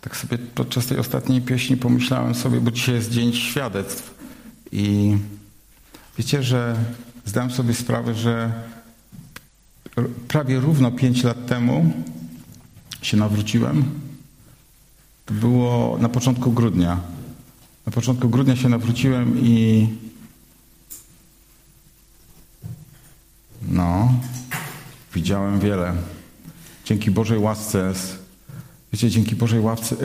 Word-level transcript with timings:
tak 0.00 0.16
sobie 0.16 0.38
podczas 0.38 0.86
tej 0.86 0.98
ostatniej 0.98 1.40
pieśni 1.40 1.76
pomyślałem 1.76 2.34
sobie, 2.34 2.60
bo 2.60 2.70
dzisiaj 2.70 2.94
jest 2.94 3.10
dzień 3.10 3.32
świadectw 3.32 4.14
i 4.72 5.16
wiecie, 6.18 6.42
że 6.42 6.76
zdałem 7.24 7.50
sobie 7.50 7.74
sprawę, 7.74 8.14
że 8.14 8.52
prawie 10.28 10.60
równo 10.60 10.90
pięć 10.90 11.22
lat 11.22 11.46
temu 11.46 11.92
się 13.02 13.16
nawróciłem. 13.16 13.84
To 15.26 15.34
było 15.34 15.98
na 16.00 16.08
początku 16.08 16.52
grudnia. 16.52 17.00
Na 17.86 17.92
początku 17.92 18.28
grudnia 18.28 18.56
się 18.56 18.68
nawróciłem 18.68 19.38
i 19.40 19.88
no, 23.68 24.12
widziałem 25.14 25.60
wiele. 25.60 25.94
Dzięki 26.84 27.10
Bożej 27.10 27.38
łasce, 27.38 27.92
wiecie, 28.92 29.10
dzięki 29.10 29.36
Bożej 29.36 29.60
łasce, 29.60 29.96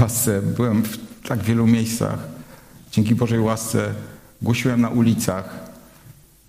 łasce 0.00 0.42
byłem 0.42 0.82
w 0.82 0.98
tak 1.28 1.42
wielu 1.42 1.66
miejscach. 1.66 2.18
Dzięki 2.92 3.14
Bożej 3.14 3.40
łasce 3.40 3.94
głosiłem 4.42 4.80
na 4.80 4.88
ulicach 4.88 5.64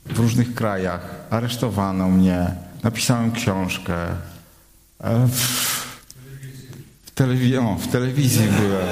w 0.06 0.20
różnych 0.20 0.56
krajach. 0.56 1.16
Aresztowano 1.30 2.09
mnie, 2.09 2.52
napisałem 2.84 3.32
książkę. 3.32 3.96
W, 5.28 5.40
w, 7.06 7.12
telewi 7.16 7.58
o, 7.58 7.76
w 7.76 7.88
telewizji 7.88 8.48
byłem. 8.59 8.88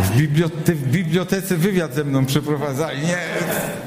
W, 0.00 0.16
bibliote 0.16 0.74
w 0.74 0.90
bibliotece 0.90 1.56
wywiad 1.56 1.94
ze 1.94 2.04
mną 2.04 2.26
przeprowadzali. 2.26 3.00
Nie. 3.00 3.18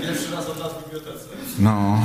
Pierwszy 0.01 0.31
raz 0.31 0.49
od 0.49 0.59
lat 0.59 0.71
w 0.71 0.83
bibliotece. 0.83 1.25
No. 1.59 1.99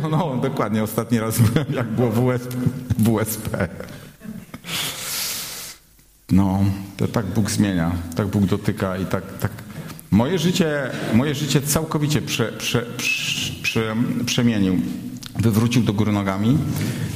no, 0.10 0.36
dokładnie. 0.42 0.82
Ostatni 0.82 1.20
raz 1.20 1.38
byłem, 1.38 1.66
jak 1.72 1.86
było 1.86 2.10
w 2.10 2.24
USP. 2.24 2.56
W 2.98 3.08
USP. 3.08 3.68
No, 6.30 6.64
to 6.96 7.08
tak 7.08 7.26
Bóg 7.26 7.50
zmienia, 7.50 7.92
tak 8.16 8.26
Bóg 8.26 8.44
dotyka 8.44 8.96
i 8.96 9.06
tak, 9.06 9.38
tak. 9.38 9.50
Moje 10.10 10.38
życie, 10.38 10.90
moje 11.14 11.34
życie 11.34 11.60
całkowicie 11.60 12.22
prze, 12.22 12.52
prze, 12.52 12.86
prze, 13.62 13.96
przemienił. 14.26 14.76
Wywrócił 15.38 15.82
do 15.82 15.92
góry 15.92 16.12
nogami 16.12 16.58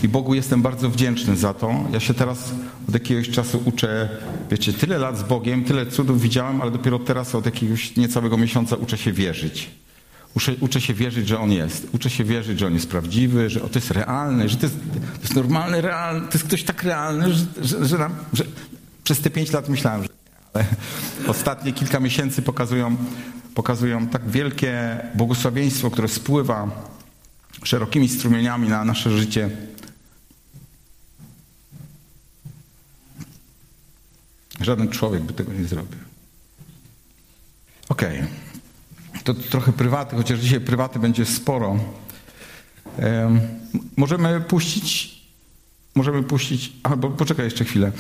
i 0.02 0.08
Bogu 0.08 0.34
jestem 0.34 0.62
bardzo 0.62 0.90
wdzięczny 0.90 1.36
za 1.36 1.54
to. 1.54 1.74
Ja 1.92 2.00
się 2.00 2.14
teraz 2.14 2.52
od 2.88 2.94
jakiegoś 2.94 3.30
czasu 3.30 3.62
uczę, 3.64 4.08
wiecie, 4.50 4.72
tyle 4.72 4.98
lat 4.98 5.18
z 5.18 5.22
Bogiem, 5.22 5.64
tyle 5.64 5.86
cudów 5.86 6.22
widziałem, 6.22 6.62
ale 6.62 6.70
dopiero 6.70 6.98
teraz 6.98 7.34
od 7.34 7.46
jakiegoś 7.46 7.96
niecałego 7.96 8.36
miesiąca 8.36 8.76
uczę 8.76 8.98
się 8.98 9.12
wierzyć. 9.12 9.70
Uczę, 10.34 10.54
uczę, 10.60 10.80
się 10.80 10.94
wierzyć, 10.94 11.28
że 11.28 11.40
On 11.40 11.52
jest. 11.52 11.88
Uczę 11.92 12.10
się 12.10 12.24
wierzyć, 12.24 12.58
że 12.58 12.66
On 12.66 12.74
jest 12.74 12.88
prawdziwy, 12.88 13.50
że 13.50 13.60
to 13.60 13.70
jest 13.74 13.90
realny, 13.90 14.48
że 14.48 14.56
to 14.56 14.66
jest, 14.66 14.76
to 15.14 15.20
jest 15.20 15.34
normalny, 15.34 15.80
realny, 15.80 16.20
to 16.20 16.32
jest 16.32 16.46
ktoś 16.46 16.62
tak 16.62 16.82
realny, 16.82 17.34
że, 17.34 17.46
że, 17.62 17.86
że, 17.86 17.98
nam, 17.98 18.14
że 18.32 18.44
przez 19.04 19.20
te 19.20 19.30
pięć 19.30 19.52
lat 19.52 19.68
myślałem, 19.68 20.02
że 20.02 20.08
ale 20.54 20.64
ostatnie 21.34 21.72
kilka 21.72 22.00
miesięcy 22.00 22.42
pokazują, 22.42 22.96
pokazują 23.54 24.06
tak 24.06 24.30
wielkie 24.30 25.00
błogosławieństwo, 25.14 25.90
które 25.90 26.08
spływa 26.08 26.70
szerokimi 27.62 28.08
strumieniami 28.08 28.68
na 28.68 28.84
nasze 28.84 29.10
życie. 29.10 29.50
Żaden 34.60 34.88
człowiek 34.88 35.22
by 35.22 35.32
tego 35.32 35.52
nie 35.52 35.64
zrobił. 35.64 35.98
Okej. 37.88 38.18
Okay. 38.18 38.47
To 39.28 39.34
trochę 39.34 39.72
prywaty, 39.72 40.16
chociaż 40.16 40.38
dzisiaj 40.38 40.60
prywaty 40.60 40.98
będzie 40.98 41.24
sporo. 41.24 41.76
Możemy 43.96 44.40
puścić, 44.40 45.18
możemy 45.94 46.22
puścić, 46.22 46.72
albo 46.82 47.10
poczekaj 47.10 47.44
jeszcze 47.44 47.64
chwilę. 47.64 47.92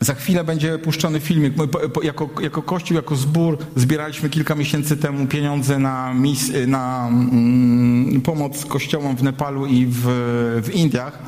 Za 0.00 0.14
chwilę 0.14 0.44
będzie 0.44 0.78
puszczony 0.78 1.20
filmik. 1.20 1.56
My 1.56 1.68
jako, 2.02 2.30
jako 2.40 2.62
Kościół, 2.62 2.96
jako 2.96 3.16
zbór 3.16 3.58
zbieraliśmy 3.76 4.30
kilka 4.30 4.54
miesięcy 4.54 4.96
temu 4.96 5.26
pieniądze 5.26 5.78
na, 5.78 6.14
mis, 6.14 6.52
na 6.66 7.08
mm, 7.08 8.20
pomoc 8.20 8.64
kościołom 8.64 9.16
w 9.16 9.22
Nepalu 9.22 9.66
i 9.66 9.86
w, 9.86 10.02
w 10.64 10.70
Indiach. 10.74 11.18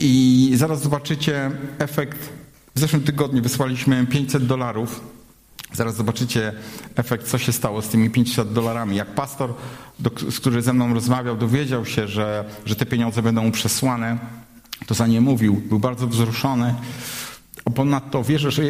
I 0.00 0.52
zaraz 0.54 0.82
zobaczycie 0.82 1.50
efekt. 1.78 2.18
W 2.74 2.80
zeszłym 2.80 3.02
tygodniu 3.02 3.42
wysłaliśmy 3.42 4.06
500 4.06 4.46
dolarów. 4.46 5.15
Zaraz 5.72 5.96
zobaczycie 5.96 6.52
efekt, 6.96 7.26
co 7.26 7.38
się 7.38 7.52
stało 7.52 7.82
z 7.82 7.88
tymi 7.88 8.10
500 8.10 8.52
dolarami. 8.52 8.96
Jak 8.96 9.14
pastor, 9.14 9.54
do, 9.98 10.10
który 10.10 10.62
ze 10.62 10.72
mną 10.72 10.94
rozmawiał, 10.94 11.36
dowiedział 11.36 11.86
się, 11.86 12.08
że, 12.08 12.44
że 12.66 12.76
te 12.76 12.86
pieniądze 12.86 13.22
będą 13.22 13.52
przesłane 13.52 14.18
to 14.86 14.94
za 14.94 15.06
nie 15.06 15.20
mówił, 15.20 15.54
był 15.54 15.78
bardzo 15.78 16.06
wzruszony. 16.06 16.74
Ponadto 17.74 18.24
wierzę, 18.24 18.50
że 18.50 18.62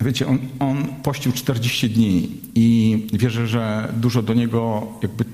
wiecie, 0.00 0.26
on, 0.26 0.38
on 0.58 0.86
pościł 1.02 1.32
40 1.32 1.90
dni 1.90 2.40
i 2.54 3.06
wierzę, 3.12 3.46
że 3.46 3.92
dużo 3.96 4.22
do 4.22 4.34
niego 4.34 4.86
jakby 5.02 5.24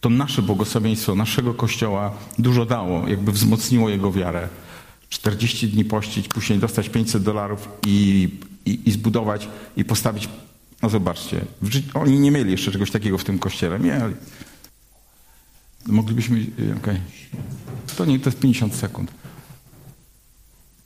to 0.00 0.10
nasze 0.10 0.42
błogosławieństwo, 0.42 1.14
naszego 1.14 1.54
Kościoła 1.54 2.14
dużo 2.38 2.66
dało, 2.66 3.08
jakby 3.08 3.32
wzmocniło 3.32 3.88
jego 3.88 4.12
wiarę. 4.12 4.48
40 5.08 5.68
dni 5.68 5.84
pościć, 5.84 6.28
później 6.28 6.58
dostać 6.58 6.88
500 6.88 7.22
dolarów 7.22 7.68
i, 7.86 8.28
i, 8.66 8.88
i 8.88 8.92
zbudować 8.92 9.48
i 9.76 9.84
postawić. 9.84 10.28
No 10.82 10.88
zobaczcie, 10.88 11.44
oni 11.94 12.20
nie 12.20 12.30
mieli 12.30 12.50
jeszcze 12.50 12.72
czegoś 12.72 12.90
takiego 12.90 13.18
w 13.18 13.24
tym 13.24 13.38
kościele. 13.38 13.78
Mieli. 13.78 14.14
Moglibyśmy. 15.86 16.38
Y. 16.38 16.74
Okay. 16.76 17.00
To 17.96 18.04
nie, 18.04 18.18
to 18.18 18.28
jest 18.28 18.40
50 18.40 18.74
sekund. 18.74 19.12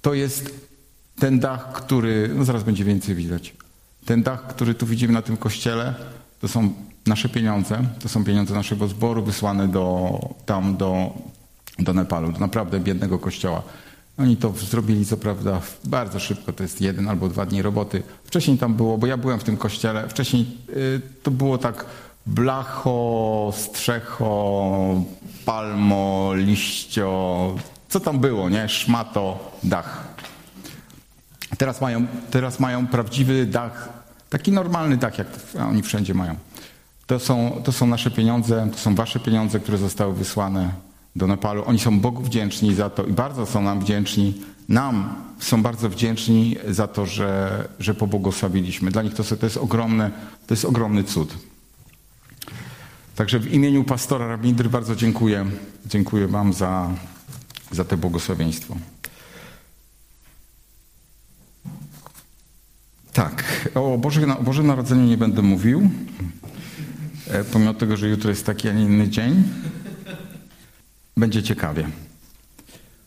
To 0.03 0.15
jest 0.15 0.69
ten 1.19 1.41
dach, 1.41 1.73
który. 1.73 2.31
No 2.35 2.45
zaraz 2.45 2.63
będzie 2.63 2.85
więcej 2.85 3.15
widać. 3.15 3.55
Ten 4.05 4.23
dach, 4.23 4.47
który 4.47 4.75
tu 4.75 4.87
widzimy 4.87 5.13
na 5.13 5.23
tym 5.23 5.37
kościele, 5.37 5.95
to 6.41 6.49
są 6.49 6.75
nasze 7.07 7.29
pieniądze. 7.29 7.85
To 8.01 8.09
są 8.09 8.25
pieniądze 8.25 8.55
naszego 8.55 8.89
zboru 8.89 9.23
wysłane 9.23 9.69
do, 9.69 10.19
tam 10.47 10.77
do, 10.77 11.13
do 11.79 11.93
Nepalu, 11.93 12.33
do 12.33 12.39
naprawdę 12.39 12.81
biednego 12.81 13.19
kościoła. 13.19 13.63
Oni 14.19 14.37
to 14.37 14.53
zrobili, 14.53 15.07
co 15.07 15.17
prawda, 15.17 15.61
bardzo 15.85 16.21
szybko, 16.21 16.53
to 16.53 16.63
jest 16.63 16.81
jeden 16.81 17.09
albo 17.09 17.29
dwa 17.29 17.47
dni 17.47 17.63
roboty. 17.63 18.03
Wcześniej 18.25 18.59
tam 18.59 18.75
było, 18.75 18.99
bo 18.99 19.07
ja 19.07 19.17
byłem 19.17 19.39
w 19.39 19.45
tym 19.45 19.57
kościele, 19.57 20.09
wcześniej 20.09 20.59
y, 20.71 21.01
to 21.23 21.31
było 21.31 21.59
tak 21.59 21.85
blacho, 22.27 23.53
strzecho, 23.57 25.03
palmo, 25.45 26.31
liścio, 26.35 27.55
co 27.89 28.01
tam 28.01 28.19
było, 28.21 28.49
nie? 28.49 28.69
Szmato, 28.69 29.53
dach. 29.63 30.05
Teraz 31.59 31.81
mają, 31.81 32.07
teraz 32.31 32.61
mają 32.61 32.87
prawdziwy 32.87 33.47
dach, 33.47 33.89
taki 34.31 34.53
normalny 34.53 34.97
dach, 34.97 35.19
jak 35.19 35.29
oni 35.69 35.83
wszędzie 35.83 36.15
mają. 36.15 36.37
To 37.07 37.19
są, 37.19 37.63
to 37.65 37.73
są 37.73 37.87
nasze 37.87 38.11
pieniądze, 38.11 38.69
to 38.73 38.79
są 38.79 38.95
wasze 38.95 39.21
pieniądze, 39.21 39.61
które 39.61 39.79
zostały 39.79 40.15
wysłane 40.15 40.71
do 41.17 41.27
Nepalu. 41.27 41.63
Oni 41.67 41.79
są 41.79 42.01
Bogu 42.01 42.23
wdzięczni 42.23 42.75
za 42.75 42.91
to 42.91 43.05
i 43.05 43.13
bardzo 43.13 43.47
są 43.47 43.63
nam 43.63 43.81
wdzięczni. 43.81 44.43
Nam 44.69 45.15
są 45.39 45.63
bardzo 45.63 45.89
wdzięczni 45.89 46.57
za 46.69 46.87
to, 46.87 47.07
że, 47.07 47.69
że 47.79 47.95
pobłogosławiliśmy. 47.95 48.91
Dla 48.91 49.03
nich 49.03 49.15
to, 49.15 49.25
to, 49.25 49.47
jest, 49.47 49.57
ogromne, 49.57 50.11
to 50.47 50.55
jest 50.55 50.65
ogromny 50.65 51.05
cud. 51.05 51.35
Także 53.17 53.39
w 53.39 53.53
imieniu 53.53 53.85
pastora 53.85 54.27
Rabindry 54.27 54.69
bardzo 54.69 54.97
dziękuję. 54.97 55.47
Dziękuję 55.87 56.29
Wam 56.29 56.53
za, 56.53 56.91
za 57.71 57.85
te 57.85 57.97
błogosławieństwo. 57.97 58.77
Tak, 63.13 63.69
o 63.75 63.99
Boże, 63.99 64.39
o 64.39 64.43
Bożym 64.43 64.67
Narodzeniu 64.67 65.05
nie 65.05 65.17
będę 65.17 65.43
mówił, 65.43 65.91
e, 67.29 67.45
pomimo 67.45 67.75
tego, 67.75 67.97
że 67.97 68.09
jutro 68.09 68.31
jest 68.31 68.47
taki, 68.47 68.69
a 68.69 68.73
nie 68.73 68.83
inny 68.83 69.09
dzień. 69.09 69.43
Będzie 71.17 71.43
ciekawie. 71.43 71.89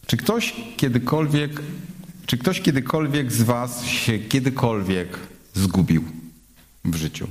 Czy 0.06 0.18
ktoś 0.18 0.56
kiedykolwiek, 0.78 1.62
czy 2.26 2.38
ktoś 2.38 2.62
kiedykolwiek 2.62 3.32
z 3.32 3.42
Was 3.42 3.86
się 3.86 4.20
kiedykolwiek 4.20 5.20
zgubił 5.54 6.04
w 6.86 6.96
życiu? 6.96 7.28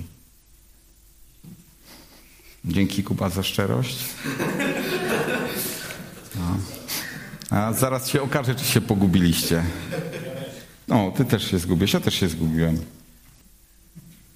Dzięki 2.64 3.02
Kuba 3.02 3.30
za 3.30 3.42
szczerość. 3.42 3.98
No. 6.36 6.58
A 7.50 7.72
zaraz 7.72 8.08
się 8.08 8.22
okaże, 8.22 8.54
czy 8.54 8.64
się 8.64 8.80
pogubiliście. 8.80 9.62
O, 10.88 11.12
ty 11.16 11.24
też 11.24 11.50
się 11.50 11.58
zgubiłeś, 11.58 11.92
ja 11.92 12.00
też 12.00 12.14
się 12.14 12.28
zgubiłem. 12.28 12.78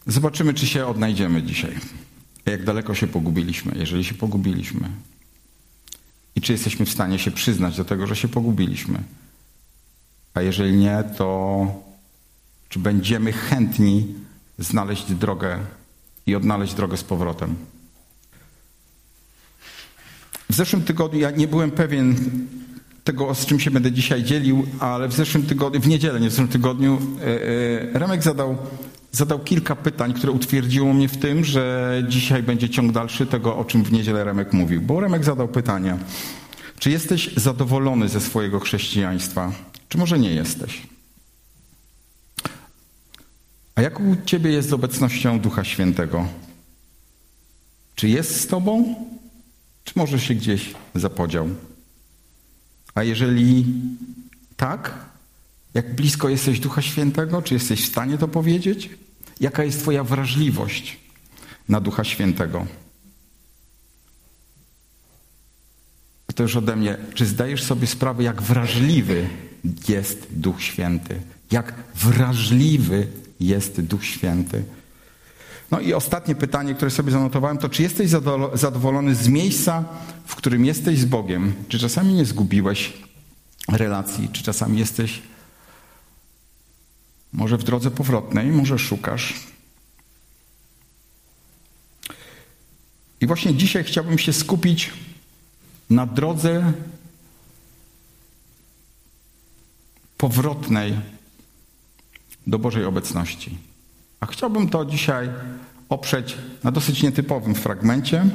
Zobaczymy, 0.06 0.54
czy 0.54 0.66
się 0.66 0.86
odnajdziemy 0.86 1.42
dzisiaj. 1.42 1.76
Jak 2.46 2.64
daleko 2.64 2.94
się 2.94 3.06
pogubiliśmy, 3.06 3.72
jeżeli 3.76 4.04
się 4.04 4.14
pogubiliśmy. 4.14 4.88
I 6.40 6.42
czy 6.42 6.52
jesteśmy 6.52 6.86
w 6.86 6.90
stanie 6.90 7.18
się 7.18 7.30
przyznać 7.30 7.76
do 7.76 7.84
tego, 7.84 8.06
że 8.06 8.16
się 8.16 8.28
pogubiliśmy. 8.28 9.02
A 10.34 10.42
jeżeli 10.42 10.72
nie, 10.72 11.04
to 11.16 11.66
czy 12.68 12.78
będziemy 12.78 13.32
chętni 13.32 14.14
znaleźć 14.58 15.12
drogę 15.12 15.58
i 16.26 16.34
odnaleźć 16.34 16.74
drogę 16.74 16.96
z 16.96 17.04
powrotem. 17.04 17.56
W 20.50 20.54
zeszłym 20.54 20.82
tygodniu 20.82 21.20
ja 21.20 21.30
nie 21.30 21.48
byłem 21.48 21.70
pewien 21.70 22.16
tego, 23.04 23.34
z 23.34 23.46
czym 23.46 23.60
się 23.60 23.70
będę 23.70 23.92
dzisiaj 23.92 24.24
dzielił, 24.24 24.66
ale 24.78 25.08
w 25.08 25.12
zeszłym 25.12 25.46
tygodniu, 25.46 25.80
w 25.80 25.88
niedzielę, 25.88 26.20
nie 26.20 26.28
w 26.28 26.30
zeszłym 26.30 26.48
tygodniu, 26.48 26.98
e, 27.20 27.24
e, 27.94 27.98
Remek 27.98 28.22
zadał, 28.22 28.58
zadał 29.12 29.38
kilka 29.38 29.76
pytań, 29.76 30.14
które 30.14 30.32
utwierdziło 30.32 30.92
mnie 30.92 31.08
w 31.08 31.16
tym, 31.16 31.44
że 31.44 31.92
dzisiaj 32.08 32.42
będzie 32.42 32.68
ciąg 32.68 32.92
dalszy 32.92 33.26
tego, 33.26 33.56
o 33.56 33.64
czym 33.64 33.84
w 33.84 33.92
niedzielę 33.92 34.24
Remek 34.24 34.52
mówił. 34.52 34.80
Bo 34.82 35.00
Remek 35.00 35.24
zadał 35.24 35.48
pytanie, 35.48 35.96
czy 36.78 36.90
jesteś 36.90 37.34
zadowolony 37.36 38.08
ze 38.08 38.20
swojego 38.20 38.60
chrześcijaństwa, 38.60 39.52
czy 39.88 39.98
może 39.98 40.18
nie 40.18 40.30
jesteś? 40.30 40.82
A 43.74 43.82
jak 43.82 44.00
u 44.00 44.16
ciebie 44.26 44.50
jest 44.50 44.68
z 44.68 44.72
obecnością 44.72 45.40
Ducha 45.40 45.64
Świętego? 45.64 46.28
Czy 47.94 48.08
jest 48.08 48.40
z 48.40 48.46
tobą, 48.46 48.94
czy 49.84 49.92
może 49.96 50.20
się 50.20 50.34
gdzieś 50.34 50.74
zapodział? 50.94 51.48
A 52.94 53.02
jeżeli 53.02 53.66
tak, 54.56 55.09
jak 55.74 55.94
blisko 55.94 56.28
jesteś 56.28 56.60
Ducha 56.60 56.82
Świętego, 56.82 57.42
czy 57.42 57.54
jesteś 57.54 57.84
w 57.84 57.88
stanie 57.88 58.18
to 58.18 58.28
powiedzieć? 58.28 58.90
Jaka 59.40 59.64
jest 59.64 59.80
Twoja 59.80 60.04
wrażliwość 60.04 60.96
na 61.68 61.80
Ducha 61.80 62.04
Świętego? 62.04 62.66
To 66.34 66.42
już 66.42 66.56
ode 66.56 66.76
mnie. 66.76 66.96
Czy 67.14 67.26
zdajesz 67.26 67.62
sobie 67.62 67.86
sprawę, 67.86 68.22
jak 68.22 68.42
wrażliwy 68.42 69.28
jest 69.88 70.26
Duch 70.30 70.62
Święty? 70.62 71.20
Jak 71.50 71.74
wrażliwy 71.94 73.06
jest 73.40 73.80
Duch 73.80 74.04
Święty? 74.04 74.64
No 75.70 75.80
i 75.80 75.92
ostatnie 75.94 76.34
pytanie, 76.34 76.74
które 76.74 76.90
sobie 76.90 77.12
zanotowałem, 77.12 77.58
to 77.58 77.68
czy 77.68 77.82
jesteś 77.82 78.10
zadowolony 78.54 79.14
z 79.14 79.28
miejsca, 79.28 79.84
w 80.26 80.36
którym 80.36 80.64
jesteś 80.64 80.98
z 80.98 81.04
Bogiem? 81.04 81.54
Czy 81.68 81.78
czasami 81.78 82.14
nie 82.14 82.24
zgubiłeś 82.24 82.92
relacji? 83.68 84.28
Czy 84.32 84.42
czasami 84.42 84.78
jesteś 84.78 85.22
może 87.32 87.58
w 87.58 87.64
drodze 87.64 87.90
powrotnej, 87.90 88.46
może 88.46 88.78
szukasz? 88.78 89.34
I 93.20 93.26
właśnie 93.26 93.54
dzisiaj 93.54 93.84
chciałbym 93.84 94.18
się 94.18 94.32
skupić 94.32 94.90
na 95.90 96.06
drodze 96.06 96.72
powrotnej 100.16 100.94
do 102.46 102.58
Bożej 102.58 102.84
obecności. 102.84 103.58
A 104.20 104.26
chciałbym 104.26 104.68
to 104.68 104.84
dzisiaj 104.84 105.28
oprzeć 105.88 106.36
na 106.64 106.70
dosyć 106.70 107.02
nietypowym 107.02 107.54
fragmencie, 107.54 108.26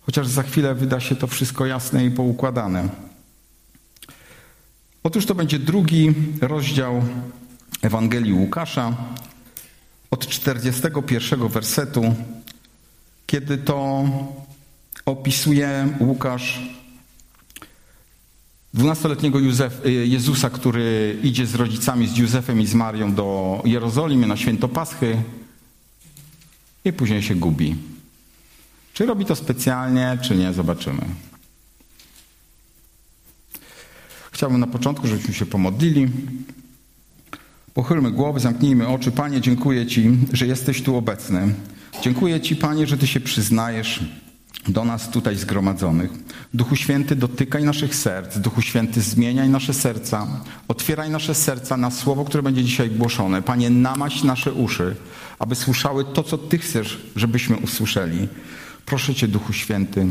chociaż 0.00 0.26
za 0.26 0.42
chwilę 0.42 0.74
wyda 0.74 1.00
się 1.00 1.16
to 1.16 1.26
wszystko 1.26 1.66
jasne 1.66 2.04
i 2.04 2.10
poukładane. 2.10 2.88
Otóż 5.02 5.26
to 5.26 5.34
będzie 5.34 5.58
drugi 5.58 6.14
rozdział 6.40 7.02
Ewangelii 7.84 8.32
Łukasza 8.32 8.96
od 10.10 10.26
41 10.26 11.48
wersetu, 11.48 12.14
kiedy 13.26 13.58
to 13.58 14.04
opisuje 15.06 15.88
Łukasz 16.00 16.60
Dwunastoletniego 18.74 19.38
y, 19.38 19.90
Jezusa, 20.06 20.50
który 20.50 21.18
idzie 21.22 21.46
z 21.46 21.54
rodzicami, 21.54 22.08
z 22.08 22.16
Józefem 22.16 22.60
i 22.60 22.66
z 22.66 22.74
Marią 22.74 23.14
do 23.14 23.62
Jerozolimy 23.64 24.26
na 24.26 24.36
święto 24.36 24.68
Paschy 24.68 25.16
i 26.84 26.92
później 26.92 27.22
się 27.22 27.34
gubi. 27.34 27.76
Czy 28.92 29.06
robi 29.06 29.24
to 29.24 29.36
specjalnie, 29.36 30.18
czy 30.22 30.36
nie, 30.36 30.52
zobaczymy. 30.52 31.02
Chciałbym 34.32 34.60
na 34.60 34.66
początku, 34.66 35.06
żebyśmy 35.06 35.34
się 35.34 35.46
pomodlili. 35.46 36.08
Pochylmy 37.74 38.10
głowy, 38.10 38.40
zamknijmy 38.40 38.88
oczy. 38.88 39.10
Panie, 39.10 39.40
dziękuję 39.40 39.86
Ci, 39.86 40.10
że 40.32 40.46
jesteś 40.46 40.82
tu 40.82 40.96
obecny. 40.96 41.54
Dziękuję 42.02 42.40
Ci, 42.40 42.56
Panie, 42.56 42.86
że 42.86 42.98
Ty 42.98 43.06
się 43.06 43.20
przyznajesz 43.20 44.00
do 44.68 44.84
nas 44.84 45.10
tutaj 45.10 45.36
zgromadzonych. 45.36 46.10
Duchu 46.54 46.76
Święty, 46.76 47.16
dotykaj 47.16 47.64
naszych 47.64 47.94
serc. 47.94 48.38
Duchu 48.38 48.62
Święty, 48.62 49.00
zmieniaj 49.00 49.48
nasze 49.48 49.74
serca. 49.74 50.26
Otwieraj 50.68 51.10
nasze 51.10 51.34
serca 51.34 51.76
na 51.76 51.90
słowo, 51.90 52.24
które 52.24 52.42
będzie 52.42 52.64
dzisiaj 52.64 52.90
głoszone. 52.90 53.42
Panie, 53.42 53.70
namaś 53.70 54.22
nasze 54.22 54.52
uszy, 54.52 54.96
aby 55.38 55.54
słyszały 55.54 56.04
to, 56.04 56.22
co 56.22 56.38
Ty 56.38 56.58
chcesz, 56.58 57.00
żebyśmy 57.16 57.56
usłyszeli. 57.56 58.28
Proszę 58.86 59.14
Cię, 59.14 59.28
Duchu 59.28 59.52
Święty, 59.52 60.06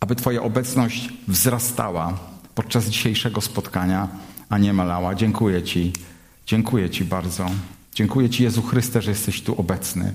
aby 0.00 0.16
Twoja 0.16 0.42
obecność 0.42 1.08
wzrastała 1.28 2.18
podczas 2.54 2.88
dzisiejszego 2.88 3.40
spotkania, 3.40 4.08
a 4.48 4.58
nie 4.58 4.72
malała. 4.72 5.14
Dziękuję 5.14 5.62
Ci. 5.62 5.92
Dziękuję 6.46 6.90
Ci 6.90 7.04
bardzo. 7.04 7.46
Dziękuję 7.94 8.30
Ci, 8.30 8.42
Jezu 8.42 8.62
Chryste, 8.62 9.02
że 9.02 9.10
jesteś 9.10 9.42
tu 9.42 9.60
obecny, 9.60 10.12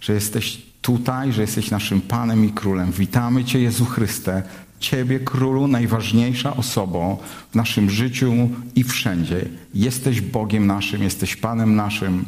że 0.00 0.12
jesteś 0.12 0.62
tutaj, 0.82 1.32
że 1.32 1.40
jesteś 1.40 1.70
naszym 1.70 2.00
Panem 2.00 2.44
i 2.44 2.52
Królem. 2.52 2.92
Witamy 2.92 3.44
Cię, 3.44 3.60
Jezu 3.60 3.84
Chryste, 3.84 4.42
Ciebie, 4.80 5.20
Królu, 5.20 5.68
najważniejsza 5.68 6.56
osobą 6.56 7.16
w 7.52 7.54
naszym 7.54 7.90
życiu 7.90 8.50
i 8.74 8.84
wszędzie. 8.84 9.48
Jesteś 9.74 10.20
Bogiem 10.20 10.66
naszym, 10.66 11.02
jesteś 11.02 11.36
Panem 11.36 11.76
naszym. 11.76 12.24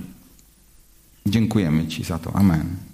Dziękujemy 1.26 1.86
Ci 1.86 2.04
za 2.04 2.18
to. 2.18 2.32
Amen. 2.36 2.91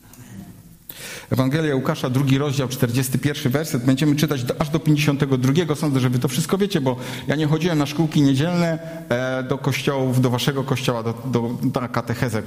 Ewangelia 1.30 1.74
Łukasza, 1.74 2.10
drugi 2.10 2.38
rozdział, 2.38 2.68
41 2.68 3.52
werset. 3.52 3.84
Będziemy 3.84 4.16
czytać 4.16 4.44
do, 4.44 4.60
aż 4.60 4.70
do 4.70 4.80
52. 4.80 5.74
Sądzę, 5.74 6.00
że 6.00 6.10
wy 6.10 6.18
to 6.18 6.28
wszystko 6.28 6.58
wiecie, 6.58 6.80
bo 6.80 6.96
ja 7.26 7.36
nie 7.36 7.46
chodziłem 7.46 7.78
na 7.78 7.86
szkółki 7.86 8.22
niedzielne 8.22 8.78
e, 9.08 9.42
do 9.42 9.58
kościołów, 9.58 10.20
do 10.20 10.30
waszego 10.30 10.64
kościoła, 10.64 11.02
do, 11.02 11.14
do, 11.24 11.80
na 11.80 11.88
katechezę 11.88 12.42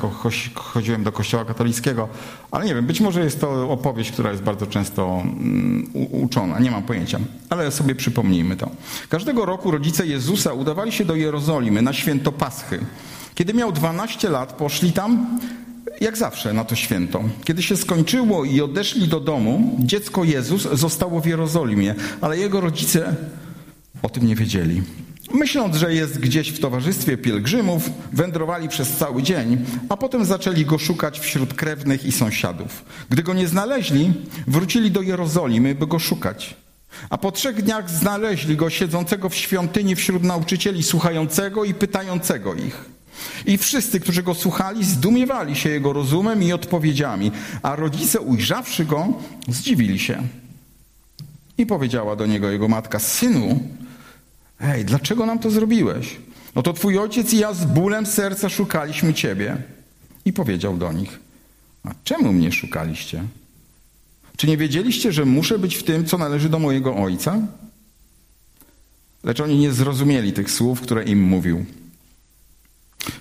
chodziłem 0.56 1.04
do 1.04 1.12
kościoła 1.12 1.46
katolickiego, 1.46 2.08
ale 2.52 2.66
nie 2.66 2.76
wiem, 2.76 2.86
być 2.86 3.02
może 3.02 3.24
jest 3.24 3.42
to 3.42 3.72
opowieść, 3.72 4.12
która 4.12 4.32
jest 4.32 4.44
bardzo 4.44 4.68
często 4.68 5.08
um, 5.08 5.90
uczona, 6.12 6.60
nie 6.60 6.72
mam 6.72 6.84
pojęcia, 6.84 7.20
ale 7.50 7.72
sobie 7.72 7.96
przypomnijmy 7.96 8.56
to. 8.56 8.70
Każdego 9.10 9.46
roku 9.46 9.72
rodzice 9.72 10.08
Jezusa 10.08 10.54
udawali 10.54 10.92
się 10.92 11.06
do 11.06 11.16
Jerozolimy 11.16 11.82
na 11.82 11.94
święto 11.94 12.32
Paschy. 12.32 12.80
Kiedy 13.36 13.54
miał 13.54 13.72
12 13.72 14.30
lat, 14.30 14.54
poszli 14.54 14.92
tam 14.92 15.40
jak 16.02 16.18
zawsze 16.18 16.54
na 16.54 16.66
to 16.66 16.76
święto. 16.76 17.24
Kiedy 17.44 17.64
się 17.64 17.78
skończyło 17.78 18.46
i 18.46 18.62
odeszli 18.62 19.08
do 19.08 19.20
domu, 19.20 19.78
dziecko 19.80 20.24
Jezus 20.24 20.62
zostało 20.74 21.22
w 21.22 21.26
Jerozolimie, 21.26 21.96
ale 22.22 22.38
jego 22.38 22.62
rodzice 22.62 23.16
o 24.02 24.10
tym 24.10 24.28
nie 24.28 24.36
wiedzieli. 24.36 24.82
Myśląc, 25.34 25.76
że 25.76 25.94
jest 25.94 26.20
gdzieś 26.20 26.50
w 26.50 26.60
towarzystwie 26.60 27.18
pielgrzymów, 27.18 27.90
wędrowali 28.14 28.70
przez 28.70 28.90
cały 28.98 29.24
dzień, 29.24 29.66
a 29.90 29.98
potem 29.98 30.26
zaczęli 30.26 30.66
go 30.66 30.78
szukać 30.78 31.20
wśród 31.20 31.54
krewnych 31.54 32.06
i 32.06 32.12
sąsiadów. 32.12 32.86
Gdy 33.10 33.24
go 33.24 33.34
nie 33.34 33.48
znaleźli, 33.48 34.14
wrócili 34.48 34.92
do 34.92 35.02
Jerozolimy, 35.02 35.76
by 35.76 35.88
go 35.88 36.00
szukać. 36.00 36.56
A 37.10 37.18
po 37.18 37.32
trzech 37.32 37.64
dniach 37.64 37.90
znaleźli 37.90 38.56
go 38.56 38.70
siedzącego 38.70 39.30
w 39.30 39.36
świątyni 39.36 39.96
wśród 39.96 40.24
nauczycieli, 40.24 40.84
słuchającego 40.84 41.64
i 41.64 41.74
pytającego 41.74 42.54
ich. 42.54 42.86
I 43.46 43.58
wszyscy, 43.58 44.00
którzy 44.00 44.24
go 44.24 44.34
słuchali, 44.34 44.86
zdumiewali 44.86 45.56
się 45.56 45.70
jego 45.70 45.94
rozumem 45.94 46.44
i 46.44 46.54
odpowiedziami, 46.54 47.32
a 47.62 47.76
rodzice, 47.76 48.20
ujrzawszy 48.20 48.86
go, 48.86 49.08
zdziwili 49.48 50.00
się. 50.00 50.24
I 51.58 51.66
powiedziała 51.66 52.16
do 52.16 52.26
niego 52.26 52.52
jego 52.52 52.68
matka: 52.68 53.00
Synu, 53.00 53.60
hej, 54.60 54.86
dlaczego 54.86 55.26
nam 55.26 55.40
to 55.40 55.52
zrobiłeś? 55.52 56.18
No 56.56 56.62
to 56.62 56.74
twój 56.74 56.98
ojciec 56.98 57.34
i 57.34 57.38
ja 57.38 57.54
z 57.54 57.66
bólem 57.66 58.06
serca 58.06 58.50
szukaliśmy 58.50 59.14
ciebie. 59.14 59.58
I 60.26 60.34
powiedział 60.34 60.78
do 60.78 60.92
nich: 60.92 61.20
A 61.84 61.90
czemu 62.04 62.34
mnie 62.34 62.52
szukaliście? 62.52 63.24
Czy 64.38 64.48
nie 64.48 64.58
wiedzieliście, 64.58 65.12
że 65.12 65.26
muszę 65.26 65.60
być 65.60 65.76
w 65.76 65.84
tym, 65.84 66.06
co 66.06 66.18
należy 66.18 66.50
do 66.50 66.60
mojego 66.60 66.96
ojca? 66.96 67.40
Lecz 69.24 69.40
oni 69.40 69.58
nie 69.58 69.72
zrozumieli 69.72 70.34
tych 70.34 70.52
słów, 70.52 70.82
które 70.82 71.04
im 71.04 71.22
mówił. 71.22 71.66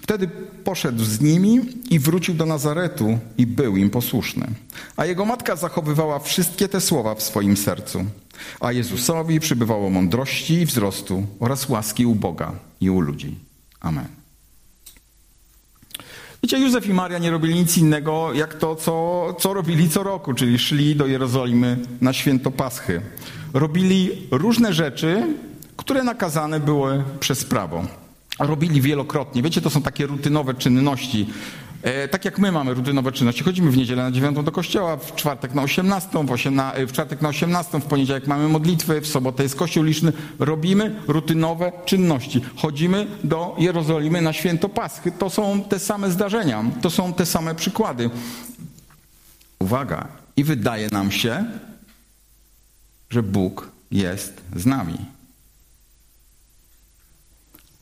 Wtedy 0.02 0.28
poszedł 0.64 1.04
z 1.04 1.20
nimi 1.20 1.60
i 1.90 1.98
wrócił 1.98 2.34
do 2.34 2.46
Nazaretu 2.46 3.18
i 3.38 3.46
był 3.46 3.76
im 3.76 3.90
posłuszny. 3.90 4.46
A 4.96 5.06
jego 5.06 5.24
matka 5.24 5.56
zachowywała 5.56 6.18
wszystkie 6.18 6.68
te 6.68 6.80
słowa 6.80 7.14
w 7.14 7.22
swoim 7.22 7.56
sercu. 7.56 8.04
A 8.60 8.72
Jezusowi 8.72 9.40
przybywało 9.40 9.90
mądrości 9.90 10.54
i 10.54 10.66
wzrostu 10.66 11.26
oraz 11.40 11.68
łaski 11.68 12.06
u 12.06 12.14
Boga 12.14 12.52
i 12.80 12.90
u 12.90 13.00
ludzi. 13.00 13.38
Amen. 13.80 14.06
Wiecie, 16.42 16.58
Józef 16.58 16.86
i 16.86 16.94
Maria 16.94 17.18
nie 17.18 17.30
robili 17.30 17.54
nic 17.54 17.78
innego, 17.78 18.32
jak 18.34 18.54
to, 18.54 18.76
co, 18.76 19.26
co 19.38 19.54
robili 19.54 19.90
co 19.90 20.02
roku, 20.02 20.34
czyli 20.34 20.58
szli 20.58 20.96
do 20.96 21.06
Jerozolimy 21.06 21.78
na 22.00 22.12
święto 22.12 22.50
Paschy. 22.50 23.00
Robili 23.54 24.28
różne 24.30 24.72
rzeczy, 24.72 25.26
które 25.76 26.04
nakazane 26.04 26.60
były 26.60 27.04
przez 27.20 27.44
prawo 27.44 27.86
robili 28.40 28.80
wielokrotnie. 28.80 29.42
Wiecie, 29.42 29.60
to 29.60 29.70
są 29.70 29.82
takie 29.82 30.06
rutynowe 30.06 30.54
czynności. 30.54 31.26
E, 31.82 32.08
tak 32.08 32.24
jak 32.24 32.38
my 32.38 32.52
mamy 32.52 32.74
rutynowe 32.74 33.12
czynności, 33.12 33.44
chodzimy 33.44 33.70
w 33.70 33.76
niedzielę 33.76 34.02
na 34.02 34.10
dziewiątą 34.10 34.44
do 34.44 34.52
kościoła, 34.52 34.96
w 34.96 35.14
czwartek 35.14 35.54
na 35.54 35.62
osiemnastą, 35.62 36.26
w, 36.26 36.32
osiemna, 36.32 36.72
e, 36.72 36.86
w 36.86 36.92
czwartek 36.92 37.22
na 37.22 37.28
osiemnastą, 37.28 37.80
w 37.80 37.84
poniedziałek 37.84 38.26
mamy 38.26 38.48
modlitwy, 38.48 39.00
w 39.00 39.06
sobotę 39.06 39.42
jest 39.42 39.56
kościół 39.56 39.84
liczny. 39.84 40.12
Robimy 40.38 41.02
rutynowe 41.08 41.72
czynności. 41.84 42.40
Chodzimy 42.56 43.06
do 43.24 43.56
Jerozolimy 43.58 44.22
na 44.22 44.32
święto 44.32 44.68
Paschy. 44.68 45.12
To 45.12 45.30
są 45.30 45.62
te 45.62 45.78
same 45.78 46.10
zdarzenia, 46.10 46.64
to 46.82 46.90
są 46.90 47.12
te 47.12 47.26
same 47.26 47.54
przykłady. 47.54 48.10
Uwaga, 49.58 50.08
i 50.36 50.44
wydaje 50.44 50.88
nam 50.92 51.10
się, 51.10 51.44
że 53.10 53.22
Bóg 53.22 53.70
jest 53.90 54.40
z 54.56 54.66
nami. 54.66 55.19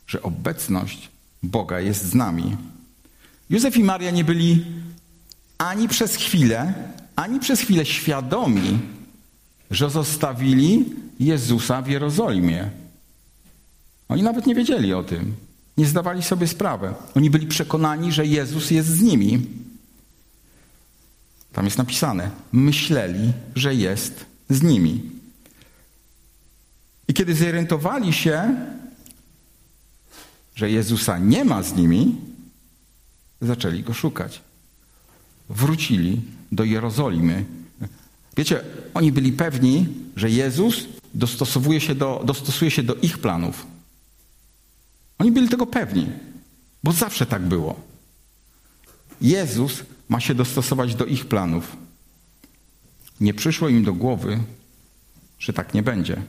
Że 0.09 0.21
obecność 0.21 1.09
Boga 1.43 1.79
jest 1.79 2.05
z 2.05 2.15
nami. 2.15 2.57
Józef 3.49 3.77
i 3.77 3.83
Maria 3.83 4.11
nie 4.11 4.23
byli 4.23 4.65
ani 5.57 5.87
przez 5.87 6.15
chwilę, 6.15 6.73
ani 7.15 7.39
przez 7.39 7.59
chwilę 7.59 7.85
świadomi, 7.85 8.79
że 9.71 9.89
zostawili 9.89 10.85
Jezusa 11.19 11.81
w 11.81 11.87
Jerozolimie. 11.87 12.69
Oni 14.07 14.23
nawet 14.23 14.45
nie 14.45 14.55
wiedzieli 14.55 14.93
o 14.93 15.03
tym. 15.03 15.35
Nie 15.77 15.85
zdawali 15.85 16.23
sobie 16.23 16.47
sprawy. 16.47 16.93
Oni 17.15 17.29
byli 17.29 17.47
przekonani, 17.47 18.11
że 18.11 18.25
Jezus 18.25 18.71
jest 18.71 18.89
z 18.89 19.01
nimi. 19.01 19.45
Tam 21.53 21.65
jest 21.65 21.77
napisane: 21.77 22.29
myśleli, 22.51 23.33
że 23.55 23.75
jest 23.75 24.25
z 24.49 24.61
nimi. 24.61 25.01
I 27.07 27.13
kiedy 27.13 27.35
zorientowali 27.35 28.13
się, 28.13 28.55
że 30.59 30.71
Jezusa 30.71 31.17
nie 31.17 31.45
ma 31.45 31.63
z 31.63 31.75
nimi, 31.75 32.15
zaczęli 33.41 33.83
go 33.83 33.93
szukać. 33.93 34.41
Wrócili 35.49 36.21
do 36.51 36.63
Jerozolimy. 36.63 37.45
Wiecie, 38.37 38.63
oni 38.93 39.11
byli 39.11 39.31
pewni, 39.31 39.87
że 40.15 40.29
Jezus 40.29 40.85
dostosowuje 41.13 41.81
się 41.81 41.95
do, 41.95 42.21
dostosuje 42.25 42.71
się 42.71 42.83
do 42.83 42.95
ich 42.95 43.17
planów. 43.17 43.67
Oni 45.19 45.31
byli 45.31 45.49
tego 45.49 45.65
pewni, 45.67 46.07
bo 46.83 46.91
zawsze 46.91 47.25
tak 47.25 47.41
było. 47.41 47.79
Jezus 49.21 49.83
ma 50.09 50.19
się 50.19 50.35
dostosować 50.35 50.95
do 50.95 51.05
ich 51.05 51.25
planów. 51.25 51.77
Nie 53.19 53.33
przyszło 53.33 53.69
im 53.69 53.83
do 53.83 53.93
głowy, 53.93 54.39
że 55.39 55.53
tak 55.53 55.73
nie 55.73 55.83
będzie 55.83 56.21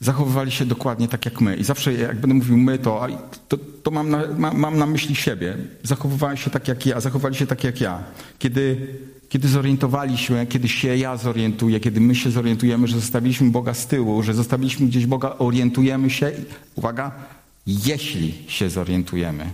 zachowywali 0.00 0.50
się 0.50 0.64
dokładnie 0.64 1.08
tak 1.08 1.24
jak 1.24 1.40
my. 1.40 1.56
I 1.56 1.64
zawsze 1.64 1.92
jak 1.92 2.20
będę 2.20 2.34
mówił 2.34 2.56
my, 2.56 2.78
to, 2.78 3.06
to, 3.48 3.56
to 3.82 3.90
mam, 3.90 4.10
na, 4.10 4.26
ma, 4.38 4.52
mam, 4.52 4.78
na, 4.78 4.86
myśli 4.86 5.14
siebie. 5.14 5.56
Zachowywali 5.82 6.38
się 6.38 6.50
tak 6.50 6.68
jak 6.68 6.86
ja, 6.86 7.00
zachowali 7.00 7.34
się 7.34 7.46
tak 7.46 7.64
jak 7.64 7.80
ja. 7.80 8.02
Kiedy, 8.38 8.94
kiedy 9.28 9.48
zorientowaliśmy, 9.48 10.46
kiedy 10.46 10.68
się 10.68 10.96
ja 10.96 11.16
zorientuję, 11.16 11.80
kiedy 11.80 12.00
my 12.00 12.14
się 12.14 12.30
zorientujemy, 12.30 12.88
że 12.88 13.00
zostawiliśmy 13.00 13.50
Boga 13.50 13.74
z 13.74 13.86
tyłu, 13.86 14.22
że 14.22 14.34
zostawiliśmy 14.34 14.86
gdzieś 14.86 15.06
Boga, 15.06 15.34
orientujemy 15.38 16.10
się, 16.10 16.32
uwaga, 16.74 17.12
jeśli 17.66 18.34
się 18.48 18.70
zorientujemy, 18.70 19.52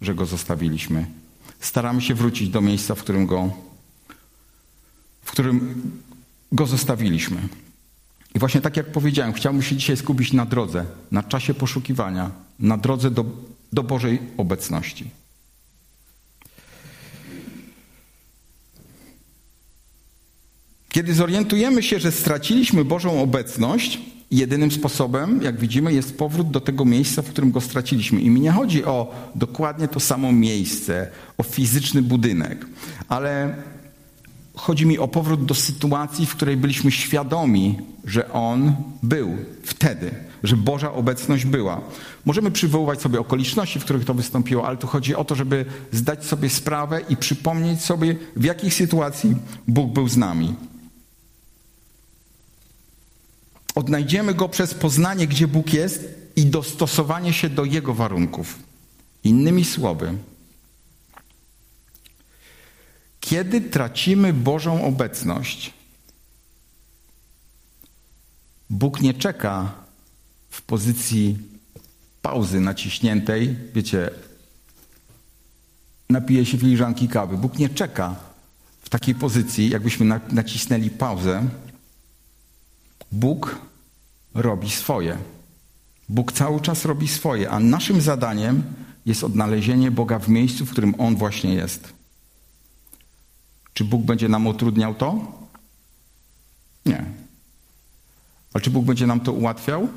że 0.00 0.14
Go 0.14 0.26
zostawiliśmy. 0.26 1.06
Staramy 1.60 2.00
się 2.00 2.14
wrócić 2.14 2.48
do 2.48 2.60
miejsca, 2.60 2.94
w 2.94 3.02
którym 3.02 3.26
Go, 3.26 3.50
w 5.22 5.30
którym 5.30 5.74
Go 6.52 6.66
zostawiliśmy. 6.66 7.48
I 8.34 8.38
właśnie 8.38 8.60
tak 8.60 8.76
jak 8.76 8.92
powiedziałem, 8.92 9.32
chciałbym 9.32 9.62
się 9.62 9.76
dzisiaj 9.76 9.96
skupić 9.96 10.32
na 10.32 10.46
drodze, 10.46 10.84
na 11.10 11.22
czasie 11.22 11.54
poszukiwania, 11.54 12.30
na 12.58 12.76
drodze 12.76 13.10
do, 13.10 13.24
do 13.72 13.82
Bożej 13.82 14.18
obecności. 14.36 15.10
Kiedy 20.88 21.14
zorientujemy 21.14 21.82
się, 21.82 21.98
że 21.98 22.12
straciliśmy 22.12 22.84
Bożą 22.84 23.22
obecność, 23.22 23.98
jedynym 24.30 24.70
sposobem, 24.70 25.42
jak 25.42 25.60
widzimy, 25.60 25.92
jest 25.92 26.18
powrót 26.18 26.50
do 26.50 26.60
tego 26.60 26.84
miejsca, 26.84 27.22
w 27.22 27.28
którym 27.28 27.50
go 27.50 27.60
straciliśmy. 27.60 28.20
I 28.20 28.30
mi 28.30 28.40
nie 28.40 28.52
chodzi 28.52 28.84
o 28.84 29.14
dokładnie 29.34 29.88
to 29.88 30.00
samo 30.00 30.32
miejsce, 30.32 31.10
o 31.38 31.42
fizyczny 31.42 32.02
budynek, 32.02 32.66
ale 33.08 33.56
chodzi 34.54 34.86
mi 34.86 34.98
o 34.98 35.08
powrót 35.08 35.44
do 35.44 35.54
sytuacji, 35.54 36.26
w 36.26 36.36
której 36.36 36.56
byliśmy 36.56 36.90
świadomi, 36.90 37.78
że 38.04 38.32
On 38.32 38.74
był 39.02 39.36
wtedy, 39.64 40.10
że 40.42 40.56
Boża 40.56 40.92
obecność 40.92 41.44
była. 41.44 41.80
Możemy 42.24 42.50
przywoływać 42.50 43.00
sobie 43.00 43.20
okoliczności, 43.20 43.80
w 43.80 43.84
których 43.84 44.04
to 44.04 44.14
wystąpiło, 44.14 44.66
ale 44.66 44.76
tu 44.76 44.86
chodzi 44.86 45.14
o 45.14 45.24
to, 45.24 45.34
żeby 45.34 45.64
zdać 45.92 46.24
sobie 46.24 46.50
sprawę 46.50 47.00
i 47.08 47.16
przypomnieć 47.16 47.80
sobie, 47.80 48.16
w 48.36 48.44
jakiej 48.44 48.70
sytuacji 48.70 49.36
Bóg 49.68 49.92
był 49.92 50.08
z 50.08 50.16
nami. 50.16 50.54
Odnajdziemy 53.74 54.34
Go 54.34 54.48
przez 54.48 54.74
poznanie, 54.74 55.26
gdzie 55.26 55.48
Bóg 55.48 55.72
jest 55.72 56.22
i 56.36 56.46
dostosowanie 56.46 57.32
się 57.32 57.48
do 57.48 57.64
Jego 57.64 57.94
warunków. 57.94 58.58
Innymi 59.24 59.64
słowy, 59.64 60.14
kiedy 63.20 63.60
tracimy 63.60 64.32
Bożą 64.32 64.84
obecność, 64.84 65.72
Bóg 68.72 69.00
nie 69.00 69.14
czeka 69.14 69.72
w 70.50 70.62
pozycji 70.62 71.38
pauzy 72.22 72.60
naciśniętej, 72.60 73.56
wiecie, 73.74 74.10
napije 76.10 76.46
się 76.46 76.58
filiżanki 76.58 77.08
kawy. 77.08 77.36
Bóg 77.36 77.58
nie 77.58 77.68
czeka 77.68 78.16
w 78.82 78.88
takiej 78.88 79.14
pozycji, 79.14 79.70
jakbyśmy 79.70 80.20
nacisnęli 80.28 80.90
pauzę. 80.90 81.48
Bóg 83.12 83.58
robi 84.34 84.70
swoje. 84.70 85.18
Bóg 86.08 86.32
cały 86.32 86.60
czas 86.60 86.84
robi 86.84 87.08
swoje, 87.08 87.50
a 87.50 87.60
naszym 87.60 88.00
zadaniem 88.00 88.62
jest 89.06 89.24
odnalezienie 89.24 89.90
Boga 89.90 90.18
w 90.18 90.28
miejscu, 90.28 90.66
w 90.66 90.70
którym 90.70 90.94
On 90.98 91.16
właśnie 91.16 91.54
jest. 91.54 91.92
Czy 93.74 93.84
Bóg 93.84 94.02
będzie 94.02 94.28
nam 94.28 94.46
utrudniał 94.46 94.94
to? 94.94 95.32
Nie. 96.86 97.21
Ale 98.52 98.62
czy 98.62 98.70
Bóg 98.70 98.84
będzie 98.84 99.06
nam 99.06 99.20
to 99.20 99.32
ułatwiał? 99.32 99.88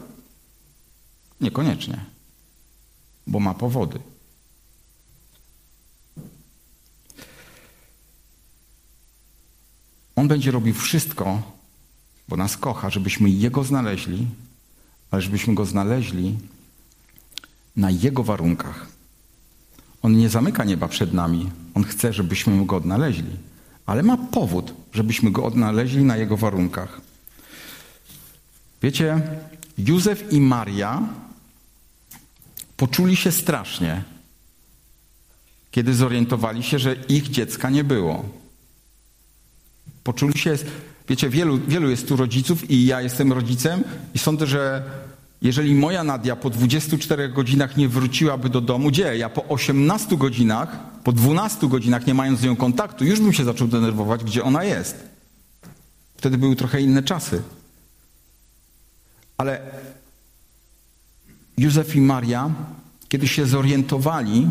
Niekoniecznie, 1.42 2.06
bo 3.28 3.40
ma 3.40 3.54
powody. 3.54 4.00
On 10.16 10.28
będzie 10.28 10.52
robił 10.52 10.74
wszystko, 10.74 11.42
bo 12.28 12.38
nas 12.38 12.58
kocha, 12.58 12.90
żebyśmy 12.90 13.30
Jego 13.30 13.64
znaleźli, 13.64 14.28
ale 15.12 15.22
żebyśmy 15.22 15.56
Go 15.56 15.66
znaleźli 15.66 16.38
na 17.76 17.92
Jego 17.92 18.24
warunkach. 18.24 18.88
On 20.02 20.18
nie 20.18 20.30
zamyka 20.30 20.64
nieba 20.64 20.88
przed 20.88 21.14
nami. 21.14 21.52
On 21.74 21.84
chce, 21.84 22.14
żebyśmy 22.14 22.66
Go 22.66 22.76
odnaleźli 22.76 23.38
ale 23.86 24.04
ma 24.04 24.18
powód, 24.18 24.74
żebyśmy 24.94 25.32
go 25.32 25.44
odnaleźli 25.44 26.04
na 26.04 26.18
jego 26.18 26.38
warunkach. 26.38 27.02
Wiecie, 28.86 29.22
Józef 29.78 30.34
i 30.34 30.42
Maria 30.42 31.02
poczuli 32.78 33.16
się 33.16 33.32
strasznie, 33.32 34.04
kiedy 35.72 35.94
zorientowali 35.94 36.64
się, 36.64 36.80
że 36.80 36.96
ich 37.10 37.30
dziecka 37.30 37.70
nie 37.70 37.84
było. 37.84 38.26
Poczuli 40.04 40.40
się, 40.40 40.58
wiecie, 41.10 41.30
wielu, 41.30 41.58
wielu 41.68 41.90
jest 41.90 42.08
tu 42.08 42.16
rodziców 42.16 42.72
i 42.72 42.86
ja 42.86 43.02
jestem 43.02 43.34
rodzicem 43.34 43.84
i 44.14 44.20
sądzę, 44.20 44.48
że 44.48 44.84
jeżeli 45.42 45.76
moja 45.76 46.04
Nadia 46.04 46.36
po 46.36 46.50
24 46.50 47.30
godzinach 47.30 47.78
nie 47.78 47.90
wróciłaby 47.90 48.50
do 48.50 48.62
domu, 48.62 48.90
gdzie 48.90 49.18
ja 49.18 49.30
po 49.30 49.48
18 49.48 50.18
godzinach, 50.18 50.78
po 51.04 51.12
12 51.12 51.68
godzinach 51.70 52.08
nie 52.08 52.14
mając 52.14 52.40
z 52.40 52.44
nią 52.44 52.56
kontaktu, 52.56 53.06
już 53.06 53.20
bym 53.20 53.34
się 53.34 53.44
zaczął 53.44 53.68
denerwować, 53.68 54.24
gdzie 54.24 54.44
ona 54.44 54.64
jest. 54.64 55.10
Wtedy 56.18 56.38
były 56.38 56.56
trochę 56.56 56.82
inne 56.82 57.04
czasy. 57.04 57.42
Ale 59.38 59.62
Józef 61.58 61.96
i 61.96 62.02
Maria, 62.02 62.52
kiedy 63.08 63.28
się 63.28 63.46
zorientowali, 63.46 64.48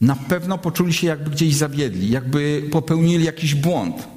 na 0.00 0.16
pewno 0.16 0.58
poczuli 0.58 0.92
się 0.92 1.06
jakby 1.06 1.30
gdzieś 1.30 1.56
zawiedli, 1.56 2.10
jakby 2.10 2.68
popełnili 2.72 3.24
jakiś 3.24 3.54
błąd. 3.54 4.08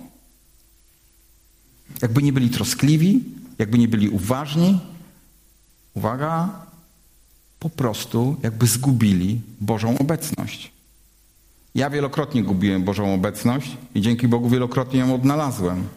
Jakby 2.01 2.24
nie 2.24 2.34
byli 2.34 2.50
troskliwi, 2.50 3.24
jakby 3.57 3.77
nie 3.77 3.88
byli 3.88 4.10
uważni, 4.10 4.79
uwaga, 5.93 6.50
po 7.60 7.69
prostu 7.69 8.36
jakby 8.43 8.67
zgubili 8.67 9.41
Bożą 9.62 9.98
obecność. 9.98 10.72
Ja 11.75 11.89
wielokrotnie 11.89 12.43
gubiłem 12.43 12.84
Bożą 12.84 13.13
obecność 13.13 13.77
i 13.96 14.01
dzięki 14.01 14.27
Bogu 14.27 14.50
wielokrotnie 14.50 15.00
ją 15.00 15.15
odnalazłem. 15.15 15.88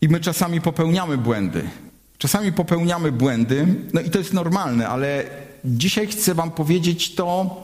I 0.00 0.08
my 0.08 0.20
czasami 0.20 0.60
popełniamy 0.60 1.18
błędy. 1.18 1.62
Czasami 2.18 2.52
popełniamy 2.52 3.12
błędy, 3.12 3.66
no 3.92 4.00
i 4.00 4.10
to 4.10 4.18
jest 4.18 4.32
normalne, 4.32 4.88
ale 4.88 5.24
dzisiaj 5.64 6.06
chcę 6.06 6.34
Wam 6.34 6.50
powiedzieć 6.50 7.14
to, 7.14 7.56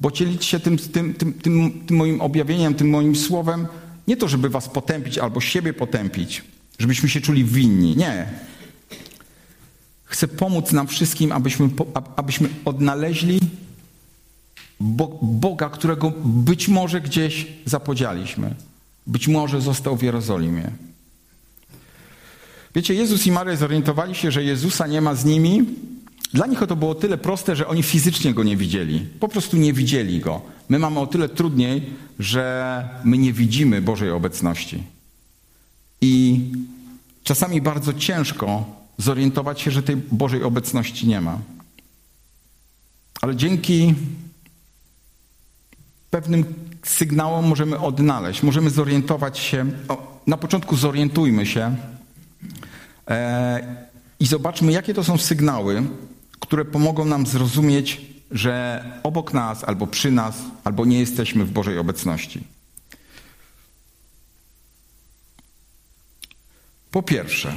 bo 0.00 0.10
dzielić 0.10 0.44
się 0.44 0.60
tym, 0.60 0.78
tym, 0.78 1.14
tym, 1.14 1.32
tym, 1.32 1.84
moim 1.90 2.20
objawieniem, 2.20 2.74
tym 2.74 2.90
moim 2.90 3.16
słowem, 3.16 3.66
nie 4.08 4.16
to, 4.16 4.28
żeby 4.28 4.48
Was 4.48 4.68
potępić 4.68 5.18
albo 5.18 5.40
siebie 5.40 5.72
potępić, 5.72 6.42
żebyśmy 6.78 7.08
się 7.08 7.20
czuli 7.20 7.44
winni. 7.44 7.96
Nie. 7.96 8.26
Chcę 10.04 10.28
pomóc 10.28 10.72
nam 10.72 10.86
wszystkim, 10.86 11.32
abyśmy, 11.32 11.68
abyśmy 12.16 12.48
odnaleźli 12.64 13.40
Boga, 15.22 15.68
którego 15.68 16.12
być 16.24 16.68
może 16.68 17.00
gdzieś 17.00 17.46
zapodzialiśmy. 17.64 18.54
Być 19.06 19.28
może 19.28 19.60
został 19.60 19.96
w 19.96 20.02
Jerozolimie. 20.02 20.70
Wiecie, 22.74 22.94
Jezus 22.94 23.26
i 23.26 23.32
Maria 23.32 23.56
zorientowali 23.56 24.14
się, 24.14 24.30
że 24.30 24.44
Jezusa 24.44 24.86
nie 24.86 25.00
ma 25.00 25.14
z 25.14 25.24
nimi. 25.24 25.64
Dla 26.32 26.46
nich 26.46 26.58
to 26.68 26.76
było 26.76 26.94
tyle 26.94 27.18
proste, 27.18 27.56
że 27.56 27.68
oni 27.68 27.82
fizycznie 27.82 28.34
go 28.34 28.42
nie 28.42 28.56
widzieli. 28.56 29.06
Po 29.20 29.28
prostu 29.28 29.56
nie 29.56 29.72
widzieli 29.72 30.20
go. 30.20 30.42
My 30.68 30.78
mamy 30.78 31.00
o 31.00 31.06
tyle 31.06 31.28
trudniej, 31.28 31.90
że 32.18 32.88
my 33.04 33.18
nie 33.18 33.32
widzimy 33.32 33.82
Bożej 33.82 34.10
obecności. 34.10 34.82
I 36.00 36.40
czasami 37.24 37.60
bardzo 37.60 37.92
ciężko 37.92 38.64
zorientować 38.98 39.60
się, 39.60 39.70
że 39.70 39.82
tej 39.82 39.96
Bożej 39.96 40.42
obecności 40.42 41.06
nie 41.06 41.20
ma. 41.20 41.38
Ale 43.20 43.36
dzięki 43.36 43.94
pewnym 46.10 46.44
sygnałom 46.82 47.46
możemy 47.46 47.78
odnaleźć, 47.78 48.42
możemy 48.42 48.70
zorientować 48.70 49.38
się. 49.38 49.66
O, 49.88 50.20
na 50.26 50.36
początku 50.36 50.76
zorientujmy 50.76 51.46
się 51.46 51.76
i 54.20 54.26
zobaczmy, 54.26 54.72
jakie 54.72 54.94
to 54.94 55.04
są 55.04 55.18
sygnały, 55.18 55.82
które 56.40 56.64
pomogą 56.64 57.04
nam 57.04 57.26
zrozumieć, 57.26 58.00
że 58.30 58.84
obok 59.02 59.32
nas, 59.32 59.64
albo 59.64 59.86
przy 59.86 60.10
nas, 60.10 60.36
albo 60.64 60.84
nie 60.84 61.00
jesteśmy 61.00 61.44
w 61.44 61.50
Bożej 61.50 61.78
obecności. 61.78 62.44
Po 66.90 67.02
pierwsze, 67.02 67.54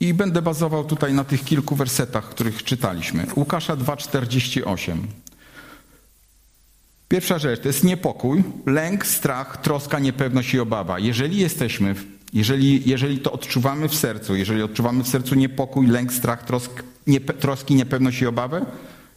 i 0.00 0.14
będę 0.14 0.42
bazował 0.42 0.84
tutaj 0.84 1.14
na 1.14 1.24
tych 1.24 1.44
kilku 1.44 1.76
wersetach, 1.76 2.28
których 2.28 2.64
czytaliśmy. 2.64 3.26
Łukasza 3.36 3.76
2,48. 3.76 4.98
Pierwsza 7.08 7.38
rzecz 7.38 7.60
to 7.60 7.68
jest 7.68 7.84
niepokój, 7.84 8.44
lęk, 8.66 9.06
strach, 9.06 9.60
troska, 9.62 9.98
niepewność 9.98 10.54
i 10.54 10.60
obawa. 10.60 10.98
Jeżeli 10.98 11.36
jesteśmy, 11.36 11.94
jeżeli, 12.34 12.90
jeżeli 12.90 13.18
to 13.18 13.32
odczuwamy 13.32 13.88
w 13.88 13.94
sercu, 13.94 14.36
jeżeli 14.36 14.62
odczuwamy 14.62 15.04
w 15.04 15.08
sercu 15.08 15.34
niepokój, 15.34 15.86
lęk, 15.86 16.12
strach, 16.12 16.44
trosk, 16.44 16.82
niepe, 17.06 17.34
troski, 17.34 17.74
niepewność 17.74 18.22
i 18.22 18.26
obawę, 18.26 18.66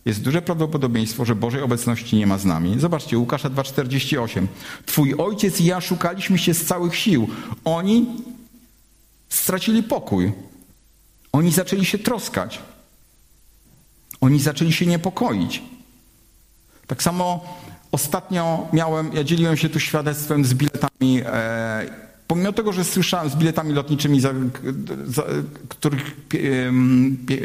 jest 0.06 0.22
duże 0.22 0.42
prawdopodobieństwo, 0.42 1.26
że 1.26 1.36
Bożej 1.36 1.62
obecności 1.62 2.16
nie 2.16 2.28
ma 2.28 2.38
z 2.38 2.46
nami. 2.46 2.80
Zobaczcie, 2.80 3.18
Łukasza 3.18 3.50
2,48. 3.50 4.48
Twój 4.86 5.14
ojciec 5.18 5.62
i 5.62 5.66
ja 5.66 5.82
szukaliśmy 5.82 6.38
się 6.38 6.54
z 6.54 6.66
całych 6.66 6.96
sił. 6.96 7.28
Oni 7.66 8.06
stracili 9.30 9.84
pokój. 9.84 10.32
Oni 11.32 11.52
zaczęli 11.52 11.86
się 11.86 11.98
troskać. 11.98 12.60
Oni 14.22 14.40
zaczęli 14.40 14.74
się 14.74 14.86
niepokoić. 14.86 15.62
Tak 16.88 17.04
samo 17.04 17.58
ostatnio 17.92 18.68
miałem, 18.74 19.14
ja 19.14 19.24
dzieliłem 19.24 19.58
się 19.58 19.70
tu 19.70 19.80
świadectwem 19.80 20.46
z 20.46 20.54
biletami, 20.54 21.22
e, 21.26 22.07
pomimo 22.28 22.54
tego, 22.54 22.74
że 22.74 22.84
słyszałem 22.84 23.30
z 23.30 23.36
biletami 23.36 23.74
lotniczymi, 23.74 24.22
za, 24.22 24.34
za, 25.06 25.24
których, 25.70 26.16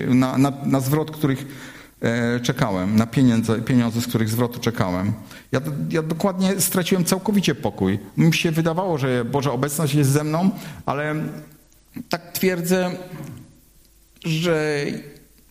na, 0.09 0.39
na, 0.39 0.53
na 0.67 0.81
zwrot, 0.81 1.11
których 1.11 1.47
e, 2.01 2.41
czekałem, 2.41 2.97
na 2.97 3.07
pieniądze, 3.07 3.63
pieniądze, 3.63 4.01
z 4.01 4.07
których 4.07 4.29
zwrotu 4.29 4.61
czekałem. 4.61 5.13
Ja, 5.53 5.61
ja 5.91 6.03
dokładnie 6.03 6.61
straciłem 6.61 7.05
całkowicie 7.05 7.55
pokój. 7.55 7.99
Mi 8.17 8.35
się 8.35 8.51
wydawało, 8.51 8.99
że 8.99 9.25
Boża 9.25 9.53
obecność 9.53 9.95
jest 9.95 10.11
ze 10.11 10.25
mną, 10.25 10.51
ale 10.87 11.15
tak 12.09 12.33
twierdzę, 12.33 12.91
że 14.25 14.87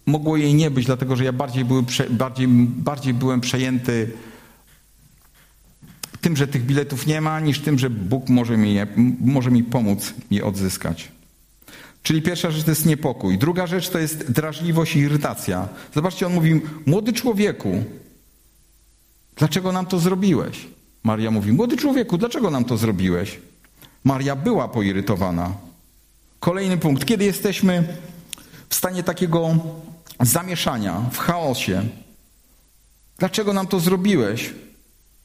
mogło 0.06 0.38
jej 0.38 0.54
nie 0.54 0.72
być, 0.72 0.86
dlatego 0.86 1.16
że 1.16 1.24
ja 1.24 1.34
bardziej, 1.34 1.66
były, 1.66 1.84
bardziej, 2.10 2.48
bardziej 2.68 3.14
byłem 3.14 3.42
przejęty 3.42 4.12
tym, 6.22 6.38
że 6.38 6.48
tych 6.48 6.66
biletów 6.66 7.08
nie 7.08 7.22
ma, 7.22 7.40
niż 7.40 7.60
tym, 7.60 7.80
że 7.80 7.90
Bóg 7.90 8.30
może 8.30 8.58
mi, 8.58 8.74
je, 8.74 8.88
może 9.20 9.52
mi 9.52 9.64
pomóc 9.64 10.14
je 10.32 10.46
odzyskać. 10.46 11.12
Czyli 12.04 12.22
pierwsza 12.22 12.52
rzecz 12.52 12.64
to 12.64 12.72
jest 12.72 12.86
niepokój. 12.86 13.38
Druga 13.38 13.68
rzecz 13.68 13.90
to 13.90 14.00
jest 14.00 14.32
drażliwość 14.32 14.96
i 14.96 15.00
irytacja. 15.00 15.70
Zobaczcie, 15.96 16.28
on 16.28 16.34
mówi, 16.34 16.62
młody 16.86 17.14
człowieku, 17.14 17.84
dlaczego 19.36 19.72
nam 19.72 19.86
to 19.86 20.00
zrobiłeś? 20.00 20.68
Maria 21.04 21.32
mówi, 21.32 21.52
młody 21.52 21.78
człowieku, 21.78 22.18
dlaczego 22.18 22.50
nam 22.50 22.66
to 22.66 22.78
zrobiłeś? 22.78 23.40
Maria 24.04 24.36
była 24.36 24.68
poirytowana. 24.68 25.54
Kolejny 26.40 26.78
punkt. 26.78 27.06
Kiedy 27.06 27.26
jesteśmy 27.26 27.98
w 28.70 28.76
stanie 28.76 29.04
takiego 29.04 29.56
zamieszania, 30.20 31.02
w 31.12 31.18
chaosie. 31.18 31.84
Dlaczego 33.18 33.54
nam 33.54 33.68
to 33.68 33.80
zrobiłeś? 33.80 34.54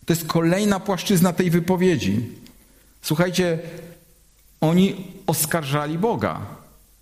To 0.06 0.12
jest 0.12 0.26
kolejna 0.26 0.80
płaszczyzna 0.80 1.32
tej 1.32 1.50
wypowiedzi. 1.50 2.20
Słuchajcie, 3.02 3.58
oni 4.60 4.96
oskarżali 5.26 5.98
Boga. 5.98 6.40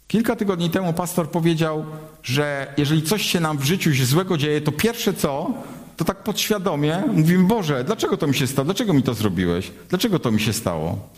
Kilka 0.09 0.37
tygodni 0.37 0.71
temu 0.71 0.93
pastor 0.93 1.31
powiedział, 1.31 1.85
że 2.23 2.75
jeżeli 2.77 3.03
coś 3.03 3.23
się 3.23 3.40
nam 3.40 3.59
w 3.59 3.64
życiu 3.64 3.90
złego 4.05 4.37
dzieje, 4.37 4.61
to 4.61 4.73
pierwsze 4.73 5.14
co, 5.14 5.51
to 5.97 6.05
tak 6.05 6.23
podświadomie 6.23 7.03
mówimy, 7.12 7.45
Boże, 7.45 7.85
dlaczego 7.85 8.17
to 8.17 8.27
mi 8.27 8.35
się 8.35 8.47
stało? 8.47 8.64
Dlaczego 8.64 8.93
mi 8.93 9.03
to 9.03 9.14
zrobiłeś? 9.14 9.71
Dlaczego 9.88 10.19
to 10.19 10.31
mi 10.31 10.40
się 10.40 10.53
stało? 10.53 11.09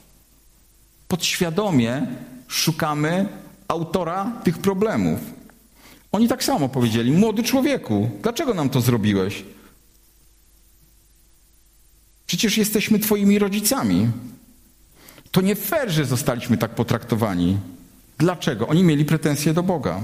Podświadomie 1.08 2.06
szukamy 2.48 3.28
autora 3.68 4.32
tych 4.44 4.58
problemów. 4.58 5.20
Oni 6.12 6.28
tak 6.28 6.44
samo 6.44 6.68
powiedzieli: 6.68 7.12
Młody 7.12 7.42
człowieku, 7.42 8.10
dlaczego 8.22 8.54
nam 8.54 8.70
to 8.70 8.80
zrobiłeś? 8.80 9.44
Przecież 12.26 12.58
jesteśmy 12.58 12.98
Twoimi 12.98 13.38
rodzicami. 13.38 14.10
To 15.30 15.40
nie 15.40 15.56
fair, 15.56 15.90
że 15.90 16.04
zostaliśmy 16.04 16.58
tak 16.58 16.74
potraktowani. 16.74 17.58
Dlaczego? 18.18 18.68
Oni 18.68 18.84
mieli 18.84 19.04
pretensje 19.04 19.54
do 19.54 19.62
Boga. 19.62 20.00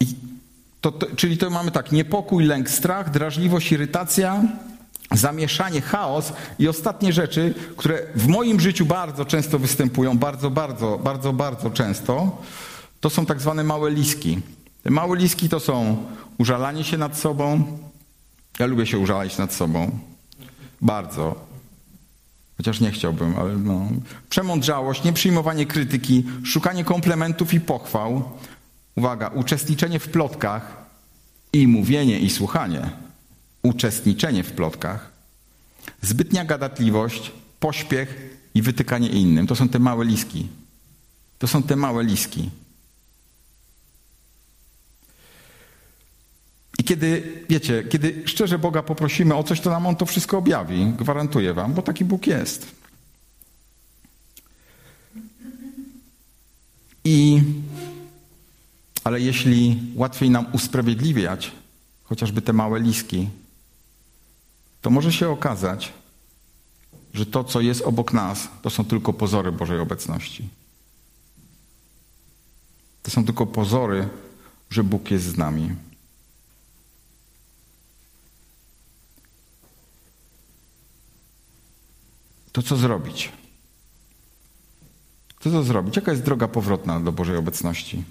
I 0.00 0.06
to, 0.80 0.92
to, 0.92 1.06
czyli 1.16 1.38
to 1.38 1.50
mamy 1.50 1.70
tak: 1.70 1.92
niepokój, 1.92 2.44
lęk, 2.44 2.70
strach, 2.70 3.10
drażliwość, 3.10 3.72
irytacja, 3.72 4.42
zamieszanie, 5.12 5.80
chaos 5.80 6.32
i 6.58 6.68
ostatnie 6.68 7.12
rzeczy, 7.12 7.54
które 7.76 8.06
w 8.14 8.26
moim 8.26 8.60
życiu 8.60 8.86
bardzo 8.86 9.24
często 9.24 9.58
występują, 9.58 10.18
bardzo, 10.18 10.50
bardzo, 10.50 10.98
bardzo, 10.98 11.32
bardzo 11.32 11.70
często, 11.70 12.42
to 13.00 13.10
są 13.10 13.26
tak 13.26 13.40
zwane 13.40 13.64
małe 13.64 13.90
liski. 13.90 14.38
Te 14.82 14.90
małe 14.90 15.16
liski 15.16 15.48
to 15.48 15.60
są 15.60 16.04
użalanie 16.40 16.84
się 16.84 16.98
nad 16.98 17.18
sobą. 17.18 17.78
Ja 18.58 18.66
lubię 18.66 18.86
się 18.86 18.98
użalać 18.98 19.38
nad 19.38 19.54
sobą. 19.54 19.98
Bardzo. 20.80 21.46
Chociaż 22.56 22.80
nie 22.80 22.90
chciałbym, 22.90 23.36
ale 23.38 23.56
no. 23.56 23.88
Przemądrzałość, 24.30 25.04
nieprzyjmowanie 25.04 25.66
krytyki, 25.66 26.24
szukanie 26.44 26.84
komplementów 26.84 27.54
i 27.54 27.60
pochwał. 27.60 28.22
Uwaga, 28.96 29.28
uczestniczenie 29.28 29.98
w 29.98 30.08
plotkach 30.08 30.76
i 31.52 31.68
mówienie 31.68 32.18
i 32.18 32.30
słuchanie 32.30 32.90
uczestniczenie 33.62 34.42
w 34.42 34.52
plotkach, 34.52 35.12
zbytnia 36.02 36.44
gadatliwość, 36.44 37.32
pośpiech 37.60 38.38
i 38.54 38.62
wytykanie 38.62 39.08
innym. 39.08 39.46
To 39.46 39.56
są 39.56 39.68
te 39.68 39.78
małe 39.78 40.04
liski. 40.04 40.48
To 41.38 41.46
są 41.46 41.62
te 41.62 41.76
małe 41.76 42.04
liski. 42.04 42.50
Kiedy, 46.90 47.44
wiecie, 47.48 47.84
kiedy 47.84 48.22
szczerze 48.26 48.58
Boga 48.58 48.82
poprosimy 48.82 49.34
o 49.34 49.42
coś, 49.42 49.60
to 49.60 49.70
nam 49.70 49.86
On 49.86 49.96
to 49.96 50.06
wszystko 50.06 50.38
objawi. 50.38 50.86
Gwarantuję 50.86 51.54
Wam, 51.54 51.74
bo 51.74 51.82
taki 51.82 52.04
Bóg 52.04 52.26
jest. 52.26 52.66
I, 57.04 57.42
ale 59.04 59.20
jeśli 59.20 59.80
łatwiej 59.94 60.30
nam 60.30 60.46
usprawiedliwiać 60.52 61.52
chociażby 62.04 62.42
te 62.42 62.52
małe 62.52 62.80
liski, 62.80 63.28
to 64.82 64.90
może 64.90 65.12
się 65.12 65.28
okazać, 65.28 65.92
że 67.14 67.26
to, 67.26 67.44
co 67.44 67.60
jest 67.60 67.82
obok 67.82 68.12
nas, 68.12 68.48
to 68.62 68.70
są 68.70 68.84
tylko 68.84 69.12
pozory 69.12 69.52
Bożej 69.52 69.78
obecności. 69.78 70.48
To 73.02 73.10
są 73.10 73.24
tylko 73.24 73.46
pozory, 73.46 74.08
że 74.70 74.84
Bóg 74.84 75.10
jest 75.10 75.24
z 75.24 75.36
nami. 75.36 75.89
To 82.52 82.62
co 82.62 82.76
zrobić? 82.76 83.32
Co 85.40 85.50
to 85.50 85.62
zrobić? 85.62 85.96
Jaka 85.96 86.10
jest 86.10 86.24
droga 86.24 86.48
powrotna 86.48 87.00
do 87.00 87.12
Bożej 87.12 87.36
obecności? 87.36 88.04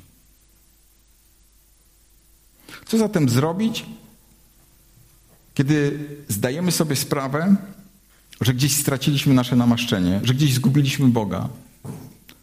Co 2.86 2.98
zatem 2.98 3.30
zrobić, 3.30 3.86
kiedy 5.54 6.08
zdajemy 6.28 6.72
sobie 6.72 6.96
sprawę, 6.96 7.56
że 8.42 8.54
gdzieś 8.54 8.76
straciliśmy 8.76 9.34
nasze 9.34 9.56
namaszczenie, 9.56 10.22
że 10.24 10.34
gdzieś 10.34 10.54
zgubiliśmy 10.54 11.08
Boga? 11.08 11.50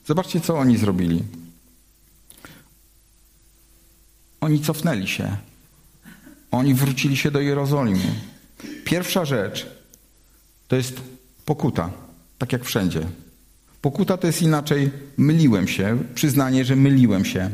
Zobaczcie, 0.06 0.40
co 0.40 0.59
oni 0.59 0.78
zrobili. 0.78 1.22
Oni 4.40 4.61
cofnęli 4.61 5.09
się. 5.09 5.37
Oni 6.50 6.74
wrócili 6.74 7.16
się 7.16 7.30
do 7.30 7.40
Jerozolimy. 7.40 8.20
Pierwsza 8.85 9.24
rzecz 9.24 9.66
to 10.68 10.76
jest 10.76 11.00
pokuta, 11.46 11.90
tak 12.38 12.52
jak 12.52 12.64
wszędzie. 12.64 13.00
Pokuta 13.82 14.16
to 14.16 14.26
jest 14.26 14.42
inaczej 14.42 14.90
myliłem 15.16 15.68
się, 15.68 15.98
przyznanie, 16.14 16.64
że 16.64 16.76
myliłem 16.76 17.24
się. 17.24 17.50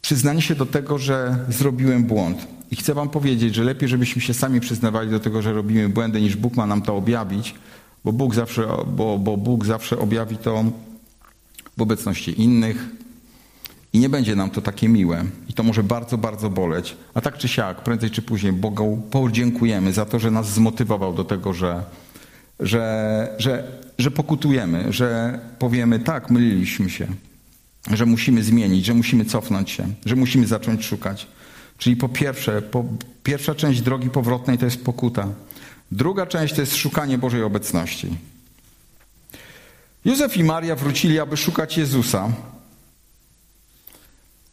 Przyznanie 0.00 0.42
się 0.42 0.54
do 0.54 0.66
tego, 0.66 0.98
że 0.98 1.38
zrobiłem 1.48 2.04
błąd. 2.04 2.46
I 2.70 2.76
chcę 2.76 2.94
Wam 2.94 3.08
powiedzieć, 3.08 3.54
że 3.54 3.64
lepiej, 3.64 3.88
żebyśmy 3.88 4.22
się 4.22 4.34
sami 4.34 4.60
przyznawali 4.60 5.10
do 5.10 5.20
tego, 5.20 5.42
że 5.42 5.52
robimy 5.52 5.88
błędy, 5.88 6.20
niż 6.20 6.36
Bóg 6.36 6.56
ma 6.56 6.66
nam 6.66 6.82
to 6.82 6.96
objawić, 6.96 7.54
bo 8.04 8.12
Bóg 8.12 8.34
zawsze, 8.34 8.66
bo, 8.86 9.18
bo 9.18 9.36
Bóg 9.36 9.66
zawsze 9.66 9.98
objawi 9.98 10.36
to 10.36 10.64
w 11.76 11.82
obecności 11.82 12.42
innych, 12.42 12.88
i 13.92 13.98
nie 13.98 14.08
będzie 14.08 14.36
nam 14.36 14.50
to 14.50 14.62
takie 14.62 14.88
miłe. 14.88 15.24
I 15.48 15.52
to 15.52 15.62
może 15.62 15.82
bardzo, 15.82 16.18
bardzo 16.18 16.50
boleć. 16.50 16.96
A 17.14 17.20
tak 17.20 17.38
czy 17.38 17.48
siak, 17.48 17.84
prędzej 17.84 18.10
czy 18.10 18.22
później 18.22 18.52
Bogu 18.52 19.02
podziękujemy 19.10 19.92
za 19.92 20.06
to, 20.06 20.18
że 20.18 20.30
nas 20.30 20.52
zmotywował 20.52 21.14
do 21.14 21.24
tego, 21.24 21.52
że, 21.52 21.84
że, 22.60 23.34
że, 23.38 23.64
że 23.98 24.10
pokutujemy, 24.10 24.92
że 24.92 25.38
powiemy 25.58 25.98
tak, 25.98 26.30
myliliśmy 26.30 26.90
się, 26.90 27.06
że 27.90 28.06
musimy 28.06 28.42
zmienić, 28.42 28.84
że 28.84 28.94
musimy 28.94 29.24
cofnąć 29.24 29.70
się, 29.70 29.86
że 30.06 30.16
musimy 30.16 30.46
zacząć 30.46 30.84
szukać. 30.84 31.26
Czyli 31.78 31.96
po 31.96 32.08
pierwsze, 32.08 32.62
po, 32.62 32.84
pierwsza 33.22 33.54
część 33.54 33.80
drogi 33.80 34.10
powrotnej 34.10 34.58
to 34.58 34.64
jest 34.64 34.84
pokuta. 34.84 35.28
Druga 35.92 36.26
część 36.26 36.54
to 36.54 36.60
jest 36.60 36.76
szukanie 36.76 37.18
Bożej 37.18 37.42
obecności. 37.42 38.08
Józef 40.04 40.36
i 40.36 40.44
Maria 40.44 40.76
wrócili, 40.76 41.20
aby 41.20 41.36
szukać 41.36 41.78
Jezusa. 41.78 42.32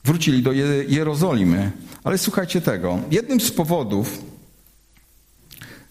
Wrócili 0.06 0.44
do 0.44 0.52
Jerozolimy. 0.88 1.72
Ale 2.04 2.18
słuchajcie 2.18 2.62
tego. 2.62 3.00
Jednym 3.12 3.41
z 3.41 3.52
powodów, 3.52 4.22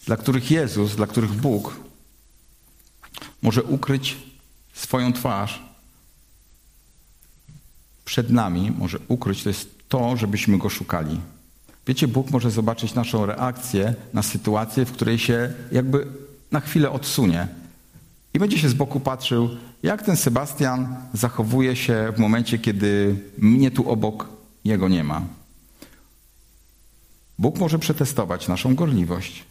dla 0.05 0.17
których 0.17 0.51
Jezus, 0.51 0.95
dla 0.95 1.07
których 1.07 1.31
Bóg 1.31 1.75
może 3.41 3.63
ukryć 3.63 4.17
swoją 4.73 5.13
twarz 5.13 5.63
przed 8.05 8.29
nami, 8.29 8.71
może 8.77 8.99
ukryć, 9.07 9.43
to 9.43 9.49
jest 9.49 9.89
to, 9.89 10.17
żebyśmy 10.17 10.57
go 10.57 10.69
szukali. 10.69 11.21
Wiecie, 11.87 12.07
Bóg 12.07 12.31
może 12.31 12.51
zobaczyć 12.51 12.93
naszą 12.93 13.25
reakcję 13.25 13.93
na 14.13 14.23
sytuację, 14.23 14.85
w 14.85 14.91
której 14.91 15.19
się 15.19 15.53
jakby 15.71 16.07
na 16.51 16.59
chwilę 16.59 16.91
odsunie 16.91 17.47
i 18.35 18.39
będzie 18.39 18.59
się 18.59 18.69
z 18.69 18.73
boku 18.73 18.99
patrzył, 18.99 19.49
jak 19.83 20.01
ten 20.01 20.17
Sebastian 20.17 20.95
zachowuje 21.13 21.75
się 21.75 22.13
w 22.15 22.19
momencie, 22.19 22.59
kiedy 22.59 23.15
mnie 23.37 23.71
tu 23.71 23.89
obok 23.89 24.29
jego 24.65 24.89
nie 24.89 25.03
ma. 25.03 25.21
Bóg 27.39 27.59
może 27.59 27.79
przetestować 27.79 28.47
naszą 28.47 28.75
gorliwość. 28.75 29.43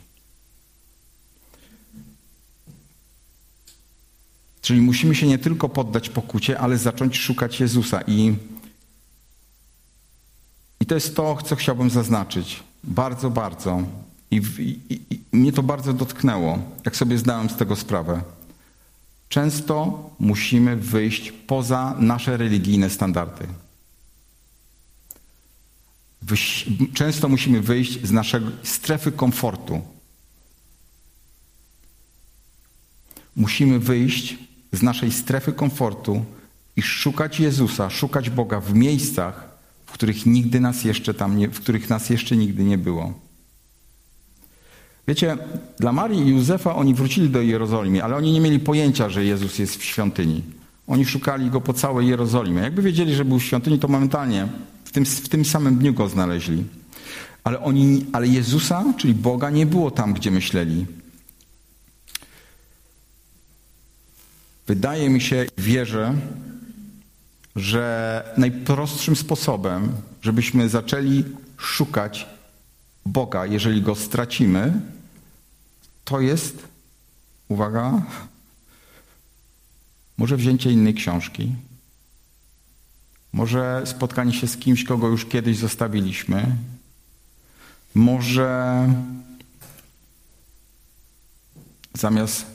Czyli 4.60 4.80
musimy 4.80 5.14
się 5.14 5.26
nie 5.26 5.38
tylko 5.38 5.68
poddać 5.68 6.08
pokucie, 6.08 6.58
ale 6.58 6.78
zacząć 6.78 7.18
szukać 7.18 7.60
Jezusa. 7.60 8.00
I, 8.06 8.34
i 10.80 10.86
to 10.86 10.94
jest 10.94 11.16
to, 11.16 11.38
co 11.44 11.56
chciałbym 11.56 11.90
zaznaczyć. 11.90 12.62
Bardzo, 12.84 13.30
bardzo. 13.30 13.82
I, 14.30 14.36
i, 14.58 15.00
I 15.10 15.36
mnie 15.36 15.52
to 15.52 15.62
bardzo 15.62 15.92
dotknęło, 15.92 16.58
jak 16.84 16.96
sobie 16.96 17.18
zdałem 17.18 17.50
z 17.50 17.56
tego 17.56 17.76
sprawę. 17.76 18.22
Często 19.28 20.10
musimy 20.18 20.76
wyjść 20.76 21.32
poza 21.32 21.96
nasze 21.98 22.37
religijne 22.37 22.90
standardy. 22.90 23.46
Często 26.94 27.28
musimy 27.28 27.60
wyjść 27.60 28.06
z 28.06 28.10
naszej 28.10 28.40
strefy 28.62 29.12
komfortu. 29.12 29.82
Musimy 33.37 33.78
wyjść 33.78 34.38
z 34.72 34.82
naszej 34.82 35.12
strefy 35.12 35.52
komfortu 35.52 36.24
i 36.76 36.82
szukać 36.82 37.40
Jezusa, 37.40 37.90
szukać 37.90 38.30
Boga 38.30 38.60
w 38.60 38.74
miejscach, 38.74 39.48
w 39.87 39.92
których 39.92 40.26
nigdy 40.26 40.60
nas 40.60 40.84
jeszcze 40.84 41.14
tam 41.14 41.37
nie, 41.37 41.48
w 41.48 41.60
których 41.60 41.90
nas 41.90 42.10
jeszcze 42.10 42.37
nigdy 42.37 42.64
nie 42.64 42.78
było. 42.78 43.23
Wiecie, 45.08 45.36
dla 45.78 45.92
Marii 45.92 46.20
i 46.20 46.28
Józefa 46.28 46.74
oni 46.74 46.94
wrócili 46.94 47.30
do 47.30 47.42
Jerozolimy, 47.42 48.04
ale 48.04 48.16
oni 48.16 48.32
nie 48.32 48.40
mieli 48.40 48.58
pojęcia, 48.58 49.08
że 49.08 49.24
Jezus 49.24 49.58
jest 49.58 49.76
w 49.76 49.84
świątyni. 49.84 50.42
Oni 50.86 51.04
szukali 51.04 51.50
go 51.50 51.60
po 51.60 51.72
całej 51.72 52.08
Jerozolimie. 52.08 52.62
Jakby 52.62 52.82
wiedzieli, 52.82 53.14
że 53.14 53.24
był 53.24 53.38
w 53.38 53.44
świątyni, 53.44 53.78
to 53.78 53.88
momentalnie 53.88 54.48
w 54.84 54.92
tym, 54.92 55.04
w 55.04 55.28
tym 55.28 55.44
samym 55.44 55.78
dniu 55.78 55.94
go 55.94 56.08
znaleźli. 56.08 56.64
Ale, 57.44 57.60
oni, 57.60 58.06
ale 58.12 58.26
Jezusa, 58.26 58.84
czyli 58.96 59.14
Boga, 59.14 59.50
nie 59.50 59.66
było 59.66 59.90
tam, 59.90 60.14
gdzie 60.14 60.30
myśleli. 60.30 60.86
Wydaje 64.66 65.10
mi 65.10 65.20
się, 65.20 65.46
wierzę, 65.58 66.14
że 67.56 68.34
najprostszym 68.36 69.16
sposobem, 69.16 69.92
żebyśmy 70.22 70.68
zaczęli 70.68 71.24
szukać 71.56 72.26
Boga, 73.06 73.46
jeżeli 73.46 73.82
go 73.82 73.94
stracimy, 73.94 74.80
to 76.04 76.20
jest, 76.20 76.68
uwaga, 77.48 78.02
może 80.16 80.36
wzięcie 80.36 80.72
innej 80.72 80.94
książki, 80.94 81.52
może 83.32 83.82
spotkanie 83.86 84.32
się 84.32 84.46
z 84.46 84.56
kimś, 84.56 84.84
kogo 84.84 85.08
już 85.08 85.26
kiedyś 85.26 85.58
zostawiliśmy, 85.58 86.56
może 87.94 88.88
zamiast 91.94 92.46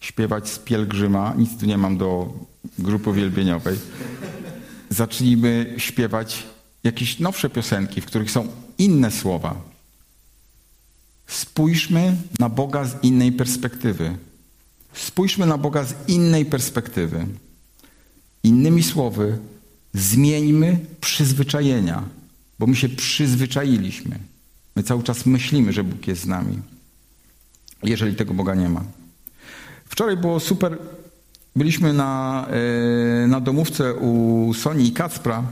śpiewać 0.00 0.48
z 0.48 0.58
pielgrzyma, 0.58 1.34
nic 1.38 1.60
tu 1.60 1.66
nie 1.66 1.78
mam 1.78 1.98
do 1.98 2.32
grupy 2.78 3.12
wielbieniowej, 3.12 3.78
zacznijmy 4.90 5.74
śpiewać 5.78 6.46
jakieś 6.84 7.18
nowsze 7.18 7.50
piosenki, 7.50 8.00
w 8.00 8.06
których 8.06 8.30
są 8.30 8.48
inne 8.78 9.10
słowa. 9.10 9.75
Spójrzmy 11.26 12.16
na 12.38 12.48
Boga 12.48 12.84
z 12.84 13.04
innej 13.04 13.32
perspektywy. 13.32 14.16
Spójrzmy 14.92 15.46
na 15.46 15.58
Boga 15.58 15.84
z 15.84 16.08
innej 16.08 16.44
perspektywy. 16.44 17.26
Innymi 18.42 18.82
słowy, 18.82 19.38
zmieńmy 19.94 20.78
przyzwyczajenia, 21.00 22.02
bo 22.58 22.66
my 22.66 22.76
się 22.76 22.88
przyzwyczailiśmy. 22.88 24.18
My 24.76 24.82
cały 24.82 25.02
czas 25.02 25.26
myślimy, 25.26 25.72
że 25.72 25.84
Bóg 25.84 26.06
jest 26.06 26.22
z 26.22 26.26
nami, 26.26 26.58
jeżeli 27.82 28.16
tego 28.16 28.34
Boga 28.34 28.54
nie 28.54 28.68
ma. 28.68 28.84
Wczoraj 29.88 30.16
było 30.16 30.40
super. 30.40 30.78
Byliśmy 31.56 31.92
na, 31.92 32.46
e, 33.24 33.26
na 33.26 33.40
domówce 33.40 33.94
u 33.94 34.54
Soni 34.54 34.86
i 34.86 34.92
Kacpra 34.92 35.44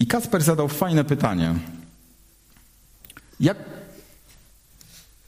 i 0.00 0.06
Kacper 0.06 0.42
zadał 0.42 0.68
fajne 0.68 1.04
pytanie. 1.04 1.54
Jak 3.40 3.56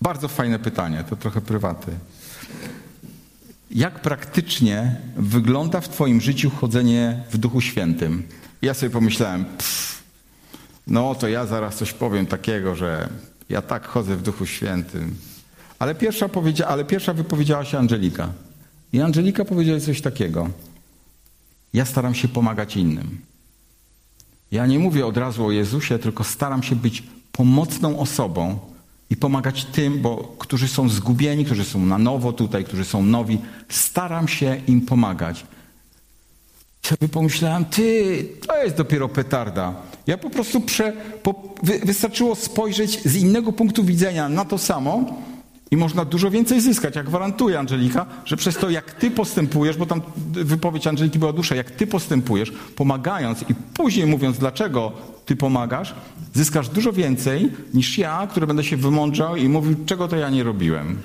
bardzo 0.00 0.28
fajne 0.28 0.58
pytanie, 0.58 1.04
to 1.10 1.16
trochę 1.16 1.40
prywaty. 1.40 1.92
Jak 3.70 4.02
praktycznie 4.02 4.96
wygląda 5.16 5.80
w 5.80 5.88
Twoim 5.88 6.20
życiu 6.20 6.50
chodzenie 6.50 7.22
w 7.30 7.38
Duchu 7.38 7.60
Świętym? 7.60 8.28
Ja 8.62 8.74
sobie 8.74 8.90
pomyślałem, 8.90 9.44
pff, 9.44 10.02
no 10.86 11.14
to 11.14 11.28
ja 11.28 11.46
zaraz 11.46 11.76
coś 11.76 11.92
powiem 11.92 12.26
takiego, 12.26 12.76
że 12.76 13.08
ja 13.48 13.62
tak 13.62 13.86
chodzę 13.86 14.16
w 14.16 14.22
Duchu 14.22 14.46
Świętym. 14.46 15.16
Ale 15.78 15.94
pierwsza, 15.94 16.28
powiedzia, 16.28 16.66
ale 16.66 16.84
pierwsza 16.84 17.12
wypowiedziała 17.14 17.64
się 17.64 17.78
Angelika. 17.78 18.32
I 18.92 19.00
Angelika 19.00 19.44
powiedziała 19.44 19.80
coś 19.80 20.00
takiego. 20.00 20.50
Ja 21.72 21.84
staram 21.84 22.14
się 22.14 22.28
pomagać 22.28 22.76
innym. 22.76 23.20
Ja 24.50 24.66
nie 24.66 24.78
mówię 24.78 25.06
od 25.06 25.16
razu 25.16 25.46
o 25.46 25.52
Jezusie, 25.52 25.98
tylko 25.98 26.24
staram 26.24 26.62
się 26.62 26.76
być 26.76 27.02
pomocną 27.32 27.98
osobą, 27.98 28.58
i 29.10 29.16
pomagać 29.16 29.64
tym, 29.64 30.02
bo 30.02 30.34
którzy 30.38 30.68
są 30.68 30.88
zgubieni, 30.88 31.44
którzy 31.44 31.64
są 31.64 31.86
na 31.86 31.98
nowo 31.98 32.32
tutaj, 32.32 32.64
którzy 32.64 32.84
są 32.84 33.02
nowi. 33.02 33.38
Staram 33.68 34.28
się 34.28 34.60
im 34.66 34.80
pomagać. 34.80 35.46
Sobie 36.82 37.08
pomyślałem, 37.08 37.64
ty, 37.64 38.28
to 38.46 38.62
jest 38.62 38.76
dopiero 38.76 39.08
petarda. 39.08 39.74
Ja 40.06 40.18
po 40.18 40.30
prostu 40.30 40.60
prze, 40.60 40.92
po, 41.22 41.54
wy, 41.62 41.78
wystarczyło 41.78 42.34
spojrzeć 42.34 43.02
z 43.02 43.16
innego 43.16 43.52
punktu 43.52 43.84
widzenia 43.84 44.28
na 44.28 44.44
to 44.44 44.58
samo 44.58 45.22
I 45.70 45.76
można 45.76 46.04
dużo 46.04 46.30
więcej 46.30 46.60
zyskać. 46.60 46.96
Ja 46.96 47.02
gwarantuję, 47.02 47.58
Angelika, 47.58 48.06
że 48.24 48.36
przez 48.36 48.56
to, 48.56 48.70
jak 48.70 48.92
ty 48.92 49.10
postępujesz, 49.10 49.76
bo 49.76 49.86
tam 49.86 50.02
wypowiedź 50.32 50.86
Angeliki 50.86 51.18
była 51.18 51.32
dłuższa, 51.32 51.54
jak 51.54 51.70
ty 51.70 51.86
postępujesz, 51.86 52.52
pomagając 52.76 53.42
i 53.42 53.54
później 53.74 54.06
mówiąc, 54.06 54.38
dlaczego 54.38 54.92
ty 55.26 55.36
pomagasz, 55.36 55.94
zyskasz 56.34 56.68
dużo 56.68 56.92
więcej 56.92 57.52
niż 57.74 57.98
ja, 57.98 58.28
który 58.30 58.46
będę 58.46 58.64
się 58.64 58.76
wymądrzał 58.76 59.36
i 59.36 59.48
mówił, 59.48 59.76
czego 59.86 60.08
to 60.08 60.16
ja 60.16 60.30
nie 60.30 60.44
robiłem. 60.44 60.98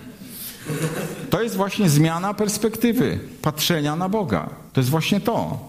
To 1.30 1.42
jest 1.42 1.56
właśnie 1.56 1.90
zmiana 1.90 2.34
perspektywy, 2.34 3.20
patrzenia 3.42 3.96
na 3.96 4.10
Boga. 4.10 4.50
To 4.74 4.82
jest 4.82 4.90
właśnie 4.90 5.22
to. 5.22 5.60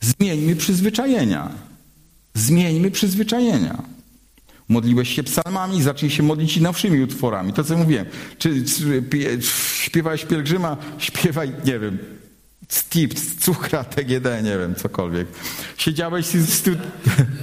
Zmieńmy 0.00 0.56
przyzwyczajenia. 0.56 1.50
Zmieńmy 2.34 2.90
przyzwyczajenia. 2.90 3.82
Modliłeś 4.72 5.14
się 5.14 5.22
psalmami, 5.22 5.82
zacznij 5.82 6.10
się 6.10 6.22
modlić 6.22 6.60
nowszymi 6.60 7.00
utworami. 7.00 7.52
To, 7.52 7.64
co 7.64 7.76
mówiłem. 7.76 8.06
Czy, 8.38 8.64
czy 8.64 9.02
śpiewałeś 9.86 10.24
pielgrzyma, 10.24 10.76
śpiewaj, 10.98 11.52
nie 11.64 11.78
wiem, 11.78 11.98
Stip, 12.68 13.14
cukra, 13.40 13.84
TGD, 13.84 14.42
nie 14.42 14.58
wiem, 14.58 14.74
cokolwiek. 14.74 15.26
Siedziałeś 15.76 16.34
i, 16.34 16.46
stu... 16.46 16.70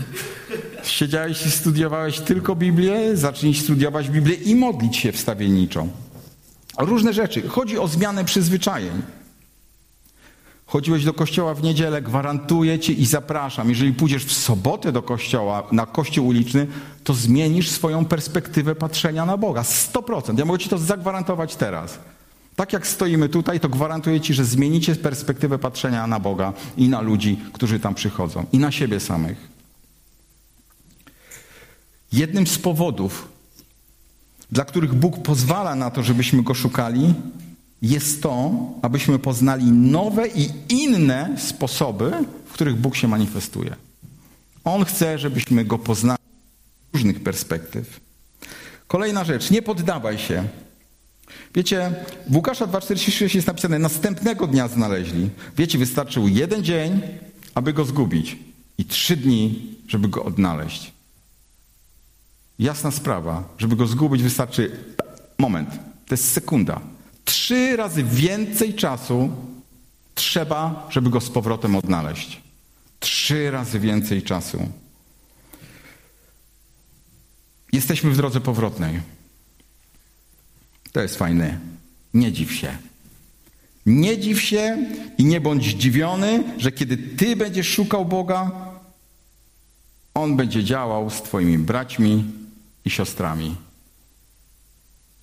Siedziałeś 0.83 1.45
i 1.45 1.51
studiowałeś 1.51 2.19
tylko 2.19 2.55
Biblię, 2.55 3.17
zacznij 3.17 3.55
studiować 3.55 4.09
Biblię 4.09 4.35
i 4.35 4.55
modlić 4.55 4.97
się 4.97 5.11
wstawienniczo. 5.11 5.87
Różne 6.77 7.13
rzeczy. 7.13 7.47
Chodzi 7.47 7.77
o 7.77 7.87
zmianę 7.87 8.25
przyzwyczajeń. 8.25 9.01
Chodziłeś 10.69 11.05
do 11.05 11.13
kościoła 11.13 11.53
w 11.53 11.63
niedzielę, 11.63 12.01
gwarantuję 12.01 12.79
ci 12.79 13.01
i 13.01 13.05
zapraszam. 13.05 13.69
Jeżeli 13.69 13.93
pójdziesz 13.93 14.25
w 14.25 14.33
sobotę 14.33 14.91
do 14.91 15.01
kościoła, 15.01 15.63
na 15.71 15.85
kościół 15.85 16.27
uliczny, 16.27 16.67
to 17.03 17.13
zmienisz 17.13 17.69
swoją 17.69 18.05
perspektywę 18.05 18.75
patrzenia 18.75 19.25
na 19.25 19.37
Boga. 19.37 19.61
100%. 19.61 20.39
Ja 20.39 20.45
mogę 20.45 20.59
ci 20.59 20.69
to 20.69 20.77
zagwarantować 20.77 21.55
teraz. 21.55 21.99
Tak 22.55 22.73
jak 22.73 22.87
stoimy 22.87 23.29
tutaj, 23.29 23.59
to 23.59 23.69
gwarantuję 23.69 24.21
ci, 24.21 24.33
że 24.33 24.45
zmienicie 24.45 24.95
perspektywę 24.95 25.59
patrzenia 25.59 26.07
na 26.07 26.19
Boga 26.19 26.53
i 26.77 26.89
na 26.89 27.01
ludzi, 27.01 27.39
którzy 27.53 27.79
tam 27.79 27.95
przychodzą, 27.95 28.45
i 28.51 28.57
na 28.57 28.71
siebie 28.71 28.99
samych. 28.99 29.47
Jednym 32.11 32.47
z 32.47 32.57
powodów, 32.57 33.27
dla 34.51 34.65
których 34.65 34.93
Bóg 34.93 35.23
pozwala 35.23 35.75
na 35.75 35.91
to, 35.91 36.03
żebyśmy 36.03 36.43
go 36.43 36.53
szukali, 36.53 37.13
jest 37.81 38.23
to, 38.23 38.51
abyśmy 38.81 39.19
poznali 39.19 39.71
nowe 39.71 40.27
i 40.27 40.49
inne 40.69 41.35
sposoby, 41.37 42.11
w 42.45 42.53
których 42.53 42.75
Bóg 42.75 42.95
się 42.95 43.07
manifestuje. 43.07 43.75
On 44.63 44.85
chce, 44.85 45.19
żebyśmy 45.19 45.65
go 45.65 45.77
poznali 45.77 46.19
z 46.91 46.95
różnych 46.95 47.23
perspektyw. 47.23 47.99
Kolejna 48.87 49.23
rzecz, 49.23 49.51
nie 49.51 49.61
poddawaj 49.61 50.17
się. 50.17 50.43
Wiecie, 51.55 51.91
w 52.29 52.35
Łukasza 52.35 52.65
2,46 52.67 53.35
jest 53.35 53.47
napisane, 53.47 53.79
następnego 53.79 54.47
dnia 54.47 54.67
znaleźli. 54.67 55.29
Wiecie, 55.57 55.77
wystarczył 55.77 56.27
jeden 56.27 56.63
dzień, 56.63 57.01
aby 57.55 57.73
go 57.73 57.85
zgubić 57.85 58.37
i 58.77 58.85
trzy 58.85 59.17
dni, 59.17 59.75
żeby 59.87 60.07
go 60.07 60.23
odnaleźć. 60.23 60.91
Jasna 62.59 62.91
sprawa, 62.91 63.43
żeby 63.57 63.75
go 63.75 63.87
zgubić 63.87 64.23
wystarczy 64.23 64.71
moment, 65.37 65.69
to 66.07 66.13
jest 66.13 66.31
sekunda. 66.31 66.81
Trzy 67.29 67.75
razy 67.75 68.03
więcej 68.03 68.73
czasu 68.73 69.29
trzeba, 70.15 70.87
żeby 70.89 71.09
go 71.09 71.21
z 71.21 71.29
powrotem 71.29 71.75
odnaleźć. 71.75 72.41
Trzy 72.99 73.51
razy 73.51 73.79
więcej 73.79 74.23
czasu. 74.23 74.69
Jesteśmy 77.73 78.11
w 78.11 78.17
drodze 78.17 78.41
powrotnej. 78.41 78.99
To 80.91 81.01
jest 81.01 81.15
fajne. 81.15 81.59
Nie 82.13 82.31
dziw 82.31 82.53
się. 82.53 82.77
Nie 83.85 84.17
dziw 84.17 84.41
się 84.41 84.77
i 85.17 85.25
nie 85.25 85.41
bądź 85.41 85.65
zdziwiony, 85.65 86.43
że 86.57 86.71
kiedy 86.71 86.97
ty 86.97 87.35
będziesz 87.35 87.67
szukał 87.67 88.05
Boga, 88.05 88.51
On 90.13 90.35
będzie 90.35 90.63
działał 90.63 91.09
z 91.09 91.21
twoimi 91.21 91.57
braćmi 91.57 92.23
i 92.85 92.89
siostrami. 92.89 93.68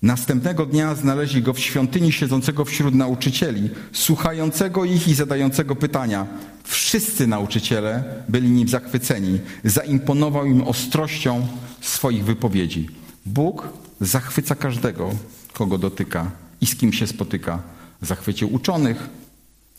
Następnego 0.01 0.65
dnia 0.65 0.95
znaleźli 0.95 1.41
go 1.41 1.53
w 1.53 1.59
świątyni 1.59 2.11
siedzącego 2.11 2.65
wśród 2.65 2.95
nauczycieli, 2.95 3.69
słuchającego 3.91 4.85
ich 4.85 5.07
i 5.07 5.13
zadającego 5.13 5.75
pytania. 5.75 6.27
Wszyscy 6.63 7.27
nauczyciele 7.27 8.03
byli 8.29 8.49
nim 8.49 8.67
zachwyceni. 8.67 9.39
Zaimponował 9.63 10.45
im 10.45 10.61
ostrością 10.61 11.47
swoich 11.81 12.25
wypowiedzi. 12.25 12.89
Bóg 13.25 13.69
zachwyca 14.01 14.55
każdego, 14.55 15.09
kogo 15.53 15.77
dotyka 15.77 16.31
i 16.61 16.65
z 16.65 16.75
kim 16.75 16.93
się 16.93 17.07
spotyka. 17.07 17.63
Zachwycił 18.01 18.53
uczonych 18.53 19.09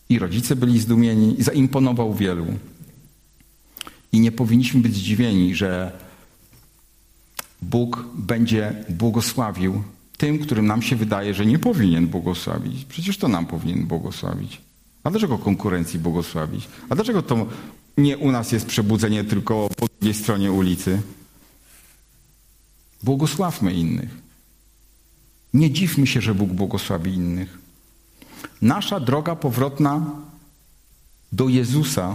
i 0.09 0.19
rodzice 0.19 0.57
byli 0.57 0.81
zdumieni, 0.81 1.37
zaimponował 1.39 2.15
wielu. 2.15 2.47
I 4.13 4.21
nie 4.21 4.33
powinniśmy 4.33 4.81
być 4.81 4.95
zdziwieni, 4.95 5.55
że 5.55 5.93
Bóg 7.63 8.05
będzie 8.15 8.85
błogosławił 8.89 9.83
tym, 10.19 10.39
którym 10.39 10.67
nam 10.67 10.83
się 10.83 10.97
wydaje, 10.97 11.35
że 11.35 11.47
nie 11.47 11.59
powinien 11.59 12.07
błogosławić. 12.07 12.85
Przecież 12.85 13.19
to 13.19 13.29
nam 13.29 13.47
powinien 13.47 13.87
błogosławić. 13.87 14.61
A 15.05 15.11
dlaczego 15.11 15.39
konkurencji 15.39 15.99
błogosławić? 15.99 16.69
A 16.89 16.95
dlaczego 16.95 17.23
to 17.23 17.47
nie 17.99 18.19
u 18.19 18.33
nas 18.33 18.53
jest 18.53 18.67
przebudzenie, 18.67 19.25
tylko 19.25 19.69
po 19.77 19.87
drugiej 19.87 20.15
stronie 20.15 20.53
ulicy? 20.53 21.03
Błogosławmy 23.03 23.73
innych. 23.73 24.11
Nie 25.55 25.71
dziwmy 25.71 26.07
się, 26.07 26.21
że 26.21 26.35
Bóg 26.35 26.51
błogosławi 26.51 27.15
innych. 27.15 27.59
Nasza 28.63 29.01
droga 29.01 29.37
powrotna 29.37 30.11
do 31.33 31.49
Jezusa 31.49 32.15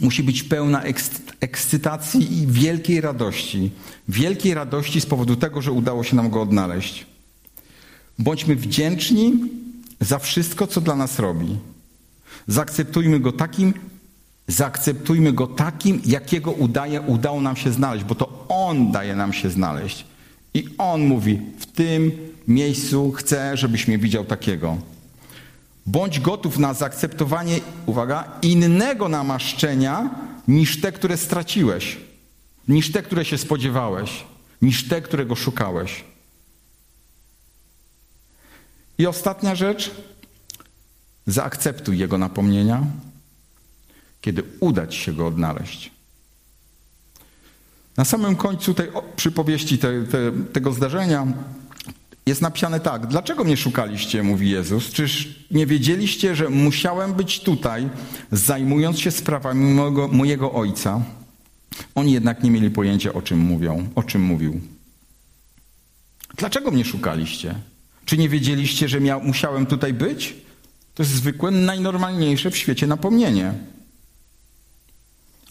musi 0.00 0.22
być 0.22 0.42
pełna 0.42 0.82
ekscytacji 1.40 2.42
i 2.42 2.46
wielkiej 2.46 3.00
radości. 3.00 3.70
Wielkiej 4.08 4.54
radości 4.54 5.00
z 5.00 5.06
powodu 5.06 5.36
tego, 5.36 5.62
że 5.62 5.72
udało 5.72 6.04
się 6.04 6.16
nam 6.16 6.30
go 6.30 6.42
odnaleźć. 6.42 7.06
Bądźmy 8.18 8.56
wdzięczni 8.56 9.32
za 10.00 10.18
wszystko, 10.18 10.66
co 10.66 10.80
dla 10.80 10.96
nas 10.96 11.18
robi. 11.18 11.56
Zaakceptujmy 12.46 13.20
go 13.20 13.32
takim, 13.32 13.74
zaakceptujmy 14.48 15.32
go 15.32 15.46
takim, 15.46 16.00
jakiego 16.06 16.52
udaje, 16.52 17.00
udało 17.00 17.40
nam 17.40 17.56
się 17.56 17.72
znaleźć, 17.72 18.04
bo 18.04 18.14
to 18.14 18.44
On 18.48 18.92
daje 18.92 19.16
nam 19.16 19.32
się 19.32 19.50
znaleźć. 19.50 20.04
I 20.54 20.64
On 20.78 21.06
mówi, 21.06 21.38
w 21.58 21.66
tym 21.66 22.12
miejscu 22.48 23.12
chcę, 23.12 23.56
żebyś 23.56 23.88
mnie 23.88 23.98
widział 23.98 24.24
takiego. 24.24 24.76
Bądź 25.86 26.20
gotów 26.20 26.58
na 26.58 26.74
zaakceptowanie, 26.74 27.60
uwaga, 27.86 28.38
innego 28.42 29.08
namaszczenia 29.08 30.10
niż 30.48 30.80
te, 30.80 30.92
które 30.92 31.16
straciłeś, 31.16 31.98
niż 32.68 32.92
te, 32.92 33.02
które 33.02 33.24
się 33.24 33.38
spodziewałeś, 33.38 34.24
niż 34.62 34.88
te, 34.88 35.02
którego 35.02 35.36
szukałeś. 35.36 36.04
I 38.98 39.06
ostatnia 39.06 39.54
rzecz, 39.54 39.90
zaakceptuj 41.26 41.98
Jego 41.98 42.18
napomnienia, 42.18 42.86
kiedy 44.20 44.42
uda 44.60 44.86
Ci 44.86 45.00
się 45.00 45.12
Go 45.12 45.26
odnaleźć. 45.26 45.90
Na 47.96 48.04
samym 48.04 48.36
końcu 48.36 48.74
tej 48.74 48.88
przypowieści, 49.16 49.78
te, 49.78 50.02
te, 50.02 50.32
tego 50.52 50.72
zdarzenia 50.72 51.26
jest 52.26 52.42
napisane 52.42 52.80
tak. 52.80 53.06
Dlaczego 53.06 53.44
mnie 53.44 53.56
szukaliście, 53.56 54.22
mówi 54.22 54.50
Jezus? 54.50 54.90
Czyż 54.92 55.28
nie 55.50 55.66
wiedzieliście, 55.66 56.36
że 56.36 56.48
musiałem 56.48 57.14
być 57.14 57.40
tutaj, 57.40 57.88
zajmując 58.32 58.98
się 58.98 59.10
sprawami 59.10 59.74
mojego, 59.74 60.08
mojego 60.08 60.52
Ojca? 60.52 61.02
Oni 61.94 62.12
jednak 62.12 62.42
nie 62.42 62.50
mieli 62.50 62.70
pojęcia, 62.70 63.12
o 63.12 63.22
czym 63.22 63.38
mówią, 63.38 63.88
o 63.94 64.02
czym 64.02 64.22
mówił. 64.22 64.60
Dlaczego 66.36 66.70
mnie 66.70 66.84
szukaliście? 66.84 67.54
Czy 68.04 68.18
nie 68.18 68.28
wiedzieliście, 68.28 68.88
że 68.88 69.00
miał, 69.00 69.22
musiałem 69.22 69.66
tutaj 69.66 69.94
być? 69.94 70.34
To 70.94 71.02
jest 71.02 71.14
zwykłe, 71.14 71.50
najnormalniejsze 71.50 72.50
w 72.50 72.56
świecie 72.56 72.86
napomnienie. 72.86 73.54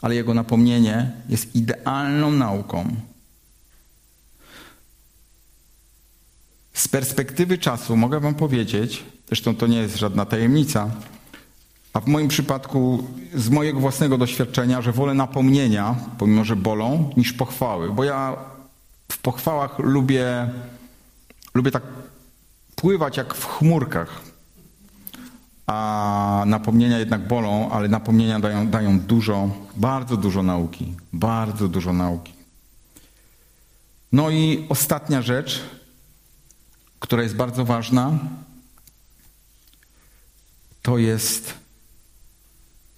Ale 0.01 0.15
jego 0.15 0.33
napomnienie 0.33 1.11
jest 1.29 1.55
idealną 1.55 2.31
nauką. 2.31 2.95
Z 6.79 6.87
perspektywy 6.87 7.57
czasu 7.57 7.97
mogę 7.97 8.19
Wam 8.19 8.35
powiedzieć, 8.35 9.03
zresztą 9.27 9.55
to 9.55 9.67
nie 9.67 9.77
jest 9.77 9.97
żadna 9.97 10.25
tajemnica, 10.25 10.89
a 11.93 11.99
w 11.99 12.07
moim 12.07 12.27
przypadku 12.27 13.07
z 13.35 13.49
mojego 13.49 13.79
własnego 13.79 14.17
doświadczenia, 14.17 14.81
że 14.81 14.91
wolę 14.91 15.13
napomnienia, 15.13 15.95
pomimo 16.17 16.43
że 16.43 16.55
bolą, 16.55 17.13
niż 17.17 17.33
pochwały. 17.33 17.93
Bo 17.93 18.03
ja 18.03 18.37
w 19.11 19.17
pochwałach 19.17 19.79
lubię, 19.79 20.49
lubię 21.53 21.71
tak 21.71 21.83
pływać 22.75 23.17
jak 23.17 23.33
w 23.33 23.45
chmurkach. 23.45 24.21
A 25.67 26.43
napomnienia 26.45 26.99
jednak 26.99 27.27
bolą, 27.27 27.71
ale 27.71 27.87
napomnienia 27.87 28.39
dają, 28.39 28.67
dają 28.67 28.99
dużo, 28.99 29.49
bardzo 29.75 30.17
dużo 30.17 30.43
nauki. 30.43 30.93
Bardzo 31.13 31.67
dużo 31.67 31.93
nauki. 31.93 32.33
No 34.11 34.29
i 34.29 34.65
ostatnia 34.69 35.21
rzecz, 35.21 35.78
która 36.99 37.23
jest 37.23 37.35
bardzo 37.35 37.65
ważna, 37.65 38.19
to 40.81 40.97
jest, 40.97 41.53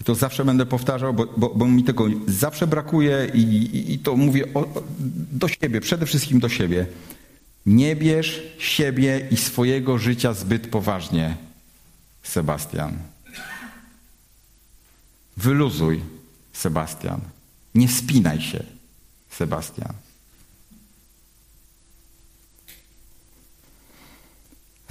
i 0.02 0.04
to 0.04 0.16
zawsze 0.16 0.46
będę 0.46 0.66
powtarzał, 0.66 1.14
bo, 1.14 1.26
bo, 1.38 1.50
bo 1.50 1.68
mi 1.68 1.84
tego 1.84 2.06
zawsze 2.28 2.68
brakuje 2.68 3.32
i, 3.34 3.40
i, 3.40 3.94
i 3.94 4.00
to 4.00 4.16
mówię 4.16 4.54
o, 4.54 4.84
do 5.32 5.48
siebie, 5.48 5.82
przede 5.82 6.06
wszystkim 6.06 6.40
do 6.40 6.50
siebie. 6.50 6.86
Nie 7.66 7.96
bierz 7.96 8.42
siebie 8.58 9.28
i 9.32 9.38
swojego 9.38 9.98
życia 9.98 10.34
zbyt 10.34 10.68
poważnie, 10.68 11.38
Sebastian. 12.24 12.98
Wyluzuj, 15.38 16.02
Sebastian. 16.54 17.22
Nie 17.76 17.88
spinaj 17.88 18.42
się, 18.42 18.64
Sebastian. 19.30 19.94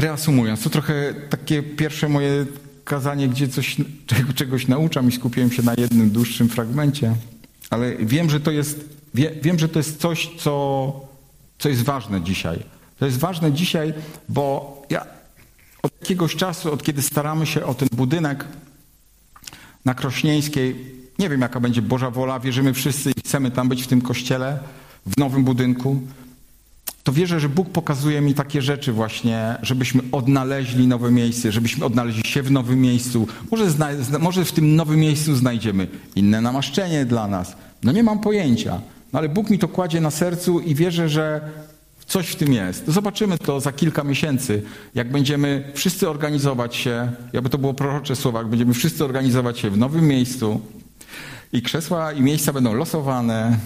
Reasumując, 0.00 0.62
to 0.62 0.70
trochę 0.70 1.14
takie 1.30 1.62
pierwsze 1.62 2.08
moje 2.08 2.46
kazanie, 2.84 3.28
gdzie 3.28 3.48
coś, 3.48 3.76
czegoś 4.34 4.68
nauczam 4.68 5.08
i 5.08 5.12
skupiłem 5.12 5.52
się 5.52 5.62
na 5.62 5.74
jednym 5.78 6.10
dłuższym 6.10 6.48
fragmencie, 6.48 7.14
ale 7.70 7.96
wiem, 7.96 8.30
że 8.30 8.40
to 8.40 8.50
jest, 8.50 8.84
wie, 9.14 9.30
wiem, 9.42 9.58
że 9.58 9.68
to 9.68 9.78
jest 9.78 10.00
coś, 10.00 10.30
co, 10.38 10.92
co 11.58 11.68
jest 11.68 11.82
ważne 11.82 12.20
dzisiaj. 12.20 12.62
To 12.98 13.06
jest 13.06 13.18
ważne 13.18 13.52
dzisiaj, 13.52 13.94
bo 14.28 14.82
ja 14.90 15.06
od 15.82 15.92
jakiegoś 16.00 16.36
czasu, 16.36 16.72
od 16.72 16.82
kiedy 16.82 17.02
staramy 17.02 17.46
się 17.46 17.64
o 17.64 17.74
ten 17.74 17.88
budynek 17.92 18.44
na 19.84 19.94
Krośnieńskiej, 19.94 20.76
nie 21.18 21.28
wiem 21.28 21.40
jaka 21.40 21.60
będzie 21.60 21.82
Boża 21.82 22.10
wola, 22.10 22.40
wierzymy 22.40 22.74
wszyscy 22.74 23.10
i 23.10 23.20
chcemy 23.20 23.50
tam 23.50 23.68
być 23.68 23.82
w 23.82 23.86
tym 23.86 24.02
kościele, 24.02 24.58
w 25.06 25.18
nowym 25.18 25.44
budynku, 25.44 26.00
to 27.10 27.14
wierzę, 27.14 27.40
że 27.40 27.48
Bóg 27.48 27.70
pokazuje 27.70 28.20
mi 28.20 28.34
takie 28.34 28.62
rzeczy 28.62 28.92
właśnie, 28.92 29.56
żebyśmy 29.62 30.02
odnaleźli 30.12 30.86
nowe 30.86 31.10
miejsce, 31.10 31.52
żebyśmy 31.52 31.84
odnaleźli 31.84 32.22
się 32.30 32.42
w 32.42 32.50
nowym 32.50 32.80
miejscu. 32.80 33.26
Może, 33.50 33.70
zna, 33.70 33.88
może 34.20 34.44
w 34.44 34.52
tym 34.52 34.76
nowym 34.76 35.00
miejscu 35.00 35.34
znajdziemy 35.34 35.86
inne 36.16 36.40
namaszczenie 36.40 37.04
dla 37.04 37.28
nas. 37.28 37.56
No 37.82 37.92
nie 37.92 38.02
mam 38.02 38.18
pojęcia. 38.20 38.80
No 39.12 39.18
ale 39.18 39.28
Bóg 39.28 39.50
mi 39.50 39.58
to 39.58 39.68
kładzie 39.68 40.00
na 40.00 40.10
sercu 40.10 40.60
i 40.60 40.74
wierzę, 40.74 41.08
że 41.08 41.40
coś 42.06 42.28
w 42.28 42.36
tym 42.36 42.52
jest. 42.52 42.84
Zobaczymy 42.86 43.38
to 43.38 43.60
za 43.60 43.72
kilka 43.72 44.04
miesięcy, 44.04 44.62
jak 44.94 45.10
będziemy 45.12 45.72
wszyscy 45.74 46.10
organizować 46.10 46.76
się, 46.76 47.12
jakby 47.32 47.50
to 47.50 47.58
było 47.58 47.74
prorocze 47.74 48.16
słowa, 48.16 48.38
jak 48.38 48.48
będziemy 48.48 48.74
wszyscy 48.74 49.04
organizować 49.04 49.58
się 49.58 49.70
w 49.70 49.78
nowym 49.78 50.08
miejscu 50.08 50.60
i 51.52 51.62
krzesła 51.62 52.12
i 52.12 52.22
miejsca 52.22 52.52
będą 52.52 52.74
losowane, 52.74 53.58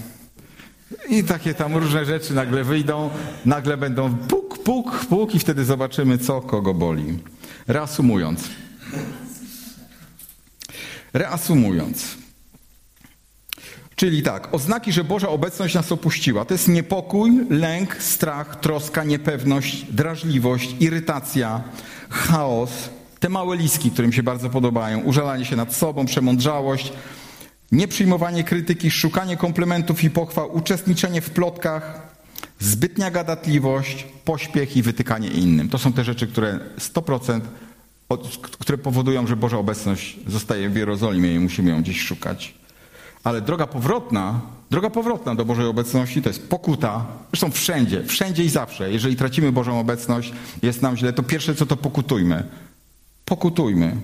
i 1.09 1.23
takie 1.23 1.53
tam 1.53 1.75
różne 1.75 2.05
rzeczy 2.05 2.33
nagle 2.33 2.63
wyjdą, 2.63 3.09
nagle 3.45 3.77
będą 3.77 4.15
puk, 4.15 4.63
puk, 4.63 5.05
puk 5.05 5.35
i 5.35 5.39
wtedy 5.39 5.65
zobaczymy, 5.65 6.17
co 6.17 6.41
kogo 6.41 6.73
boli. 6.73 7.19
Reasumując. 7.67 8.49
Reasumując. 11.13 12.17
Czyli 13.95 14.23
tak, 14.23 14.53
oznaki, 14.53 14.91
że 14.91 15.03
Boża 15.03 15.29
obecność 15.29 15.75
nas 15.75 15.91
opuściła. 15.91 16.45
To 16.45 16.53
jest 16.53 16.67
niepokój, 16.67 17.31
lęk, 17.49 17.95
strach, 17.95 18.59
troska, 18.59 19.03
niepewność, 19.03 19.83
drażliwość, 19.83 20.75
irytacja, 20.79 21.63
chaos, 22.09 22.71
te 23.19 23.29
małe 23.29 23.57
liski, 23.57 23.91
które 23.91 24.07
mi 24.07 24.13
się 24.13 24.23
bardzo 24.23 24.49
podobają, 24.49 24.99
użalanie 24.99 25.45
się 25.45 25.55
nad 25.55 25.75
sobą, 25.75 26.05
przemądrzałość, 26.05 26.93
nieprzyjmowanie 27.71 28.43
krytyki, 28.43 28.91
szukanie 28.91 29.37
komplementów 29.37 30.03
i 30.03 30.09
pochwał, 30.09 30.55
uczestniczenie 30.57 31.21
w 31.21 31.29
plotkach, 31.29 32.15
zbytnia 32.59 33.11
gadatliwość, 33.11 34.07
pośpiech 34.25 34.77
i 34.77 34.81
wytykanie 34.81 35.27
innym. 35.27 35.69
To 35.69 35.77
są 35.77 35.93
te 35.93 36.03
rzeczy, 36.03 36.27
które 36.27 36.59
100% 36.79 37.41
które 38.59 38.77
powodują, 38.77 39.27
że 39.27 39.35
Boża 39.35 39.57
obecność 39.57 40.17
zostaje 40.27 40.69
w 40.69 40.75
Jerozolimie 40.75 41.35
i 41.35 41.39
musimy 41.39 41.69
ją 41.71 41.81
gdzieś 41.81 42.01
szukać. 42.01 42.55
Ale 43.23 43.41
droga 43.41 43.67
powrotna, 43.67 44.41
droga 44.71 44.89
powrotna 44.89 45.35
do 45.35 45.45
Bożej 45.45 45.65
obecności 45.65 46.21
to 46.21 46.29
jest 46.29 46.49
pokuta. 46.49 47.05
Zresztą 47.31 47.51
wszędzie, 47.51 48.03
wszędzie 48.03 48.43
i 48.43 48.49
zawsze. 48.49 48.91
Jeżeli 48.91 49.15
tracimy 49.15 49.51
Bożą 49.51 49.79
obecność, 49.79 50.33
jest 50.61 50.81
nam 50.81 50.97
źle, 50.97 51.13
to 51.13 51.23
pierwsze 51.23 51.55
co 51.55 51.65
to 51.65 51.77
pokutujmy. 51.77 52.43
Pokutujmy. 53.25 53.95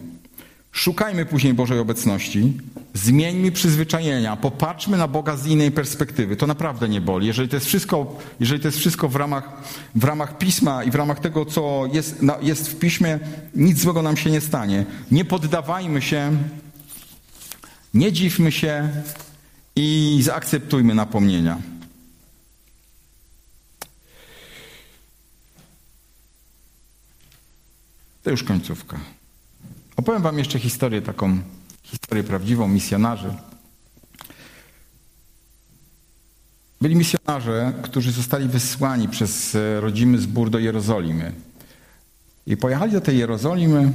Szukajmy 0.72 1.26
później 1.26 1.54
Bożej 1.54 1.80
obecności, 1.80 2.54
zmieńmy 2.94 3.52
przyzwyczajenia, 3.52 4.36
popatrzmy 4.36 4.98
na 4.98 5.08
Boga 5.08 5.38
z 5.38 5.48
innej 5.48 5.72
perspektywy. 5.72 6.36
To 6.36 6.48
naprawdę 6.48 6.90
nie 6.90 7.02
boli. 7.02 7.28
Jeżeli 7.28 7.50
to 7.50 7.56
jest 7.56 7.68
wszystko, 7.68 8.20
jeżeli 8.40 8.62
to 8.62 8.68
jest 8.68 8.78
wszystko 8.78 9.10
w, 9.10 9.16
ramach, 9.16 9.50
w 9.96 10.04
ramach 10.04 10.38
pisma 10.38 10.84
i 10.84 10.92
w 10.92 10.96
ramach 10.96 11.20
tego, 11.20 11.46
co 11.46 11.90
jest, 11.94 12.20
jest 12.42 12.70
w 12.70 12.80
piśmie, 12.80 13.20
nic 13.56 13.80
złego 13.80 14.02
nam 14.02 14.18
się 14.18 14.32
nie 14.32 14.42
stanie. 14.42 14.86
Nie 15.12 15.26
poddawajmy 15.26 16.02
się, 16.02 16.38
nie 17.94 18.12
dziwmy 18.12 18.52
się 18.52 18.90
i 19.76 20.20
zaakceptujmy 20.22 20.96
napomnienia. 20.96 21.58
To 28.24 28.32
już 28.32 28.44
końcówka. 28.44 29.21
Opowiem 29.96 30.22
wam 30.22 30.40
jeszcze 30.40 30.60
historię 30.60 31.02
taką, 31.02 31.40
historię 31.84 32.24
prawdziwą 32.24 32.68
misjonarzy. 32.68 33.34
Byli 36.82 36.96
misjonarze, 36.96 37.74
którzy 37.82 38.12
zostali 38.12 38.48
wysłani 38.48 39.10
przez 39.10 39.56
e, 39.56 39.82
rodzimy 39.82 40.18
zbór 40.18 40.50
do 40.50 40.60
Jerozolimy. 40.60 41.34
I 42.48 42.58
pojechali 42.58 42.92
do 42.92 43.02
tej 43.02 43.18
Jerozolimy, 43.18 43.92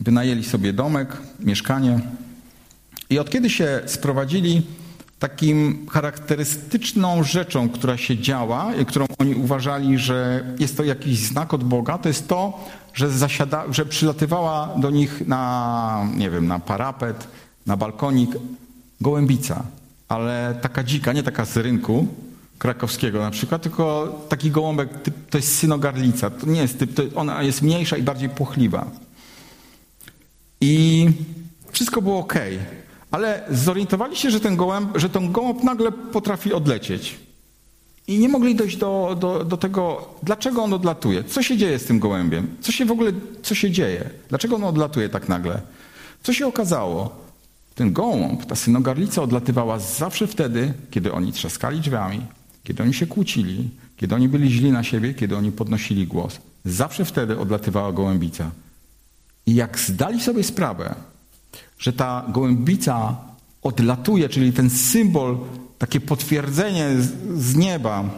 wynajęli 0.00 0.44
sobie 0.44 0.72
domek, 0.72 1.16
mieszkanie. 1.40 2.00
I 3.10 3.18
od 3.18 3.30
kiedy 3.30 3.50
się 3.50 3.80
sprowadzili, 3.86 4.62
takim 5.24 5.86
charakterystyczną 5.90 7.22
rzeczą, 7.22 7.68
która 7.68 7.96
się 7.96 8.18
działa 8.18 8.72
którą 8.86 9.06
oni 9.18 9.34
uważali, 9.34 9.98
że 9.98 10.44
jest 10.58 10.76
to 10.76 10.84
jakiś 10.84 11.18
znak 11.18 11.54
od 11.54 11.64
Boga, 11.64 11.98
to 11.98 12.08
jest 12.08 12.28
to, 12.28 12.60
że, 12.94 13.10
zasiada, 13.10 13.64
że 13.70 13.86
przylatywała 13.86 14.74
do 14.76 14.90
nich 14.90 15.26
na, 15.26 16.06
nie 16.16 16.30
wiem, 16.30 16.46
na 16.46 16.58
parapet, 16.58 17.28
na 17.66 17.76
balkonik 17.76 18.30
gołębica, 19.00 19.64
ale 20.08 20.58
taka 20.62 20.84
dzika, 20.84 21.12
nie 21.12 21.22
taka 21.22 21.44
z 21.44 21.56
rynku 21.56 22.06
krakowskiego 22.58 23.20
na 23.20 23.30
przykład, 23.30 23.62
tylko 23.62 24.08
taki 24.28 24.50
gołąbek, 24.50 24.88
to 25.30 25.38
jest 25.38 25.58
synogarlica, 25.58 26.30
to 26.30 26.46
nie 26.46 26.60
jest 26.60 26.78
typ, 26.78 26.94
to 26.94 27.02
ona 27.14 27.42
jest 27.42 27.62
mniejsza 27.62 27.96
i 27.96 28.02
bardziej 28.02 28.28
płochliwa. 28.28 28.90
I 30.60 31.06
wszystko 31.72 32.02
było 32.02 32.18
ok, 32.18 32.34
ale 33.14 33.42
zorientowali 33.50 34.16
się, 34.16 34.30
że 34.30 34.40
ten 34.40 34.56
gołęb, 34.56 34.98
że 34.98 35.08
ten 35.08 35.32
gołąb 35.32 35.62
nagle 35.62 35.92
potrafi 35.92 36.52
odlecieć. 36.52 37.16
I 38.06 38.18
nie 38.18 38.28
mogli 38.28 38.54
dojść 38.54 38.76
do, 38.76 39.16
do, 39.20 39.44
do 39.44 39.56
tego, 39.56 40.08
dlaczego 40.22 40.62
on 40.62 40.72
odlatuje. 40.72 41.24
Co 41.24 41.42
się 41.42 41.56
dzieje 41.56 41.78
z 41.78 41.84
tym 41.84 41.98
gołębiem? 41.98 42.56
Co 42.60 42.72
się 42.72 42.84
w 42.84 42.90
ogóle, 42.90 43.12
co 43.42 43.54
się 43.54 43.70
dzieje? 43.70 44.10
Dlaczego 44.28 44.56
on 44.56 44.64
odlatuje 44.64 45.08
tak 45.08 45.28
nagle? 45.28 45.60
Co 46.22 46.32
się 46.32 46.46
okazało? 46.46 47.16
Ten 47.74 47.92
gołąb, 47.92 48.46
ta 48.46 48.54
synogarlica 48.54 49.22
odlatywała 49.22 49.78
zawsze 49.78 50.26
wtedy, 50.26 50.74
kiedy 50.90 51.12
oni 51.12 51.32
trzaskali 51.32 51.80
drzwiami, 51.80 52.20
kiedy 52.64 52.82
oni 52.82 52.94
się 52.94 53.06
kłócili, 53.06 53.70
kiedy 53.96 54.14
oni 54.14 54.28
byli 54.28 54.50
źli 54.50 54.72
na 54.72 54.82
siebie, 54.82 55.14
kiedy 55.14 55.36
oni 55.36 55.52
podnosili 55.52 56.06
głos. 56.06 56.38
Zawsze 56.64 57.04
wtedy 57.04 57.38
odlatywała 57.38 57.92
gołębica. 57.92 58.50
I 59.46 59.54
jak 59.54 59.78
zdali 59.78 60.20
sobie 60.20 60.42
sprawę, 60.42 60.94
że 61.78 61.92
ta 61.92 62.24
gołębica 62.28 63.16
odlatuje, 63.62 64.28
czyli 64.28 64.52
ten 64.52 64.70
symbol 64.70 65.38
takie 65.78 66.00
potwierdzenie 66.00 66.88
z 67.36 67.56
nieba, 67.56 68.10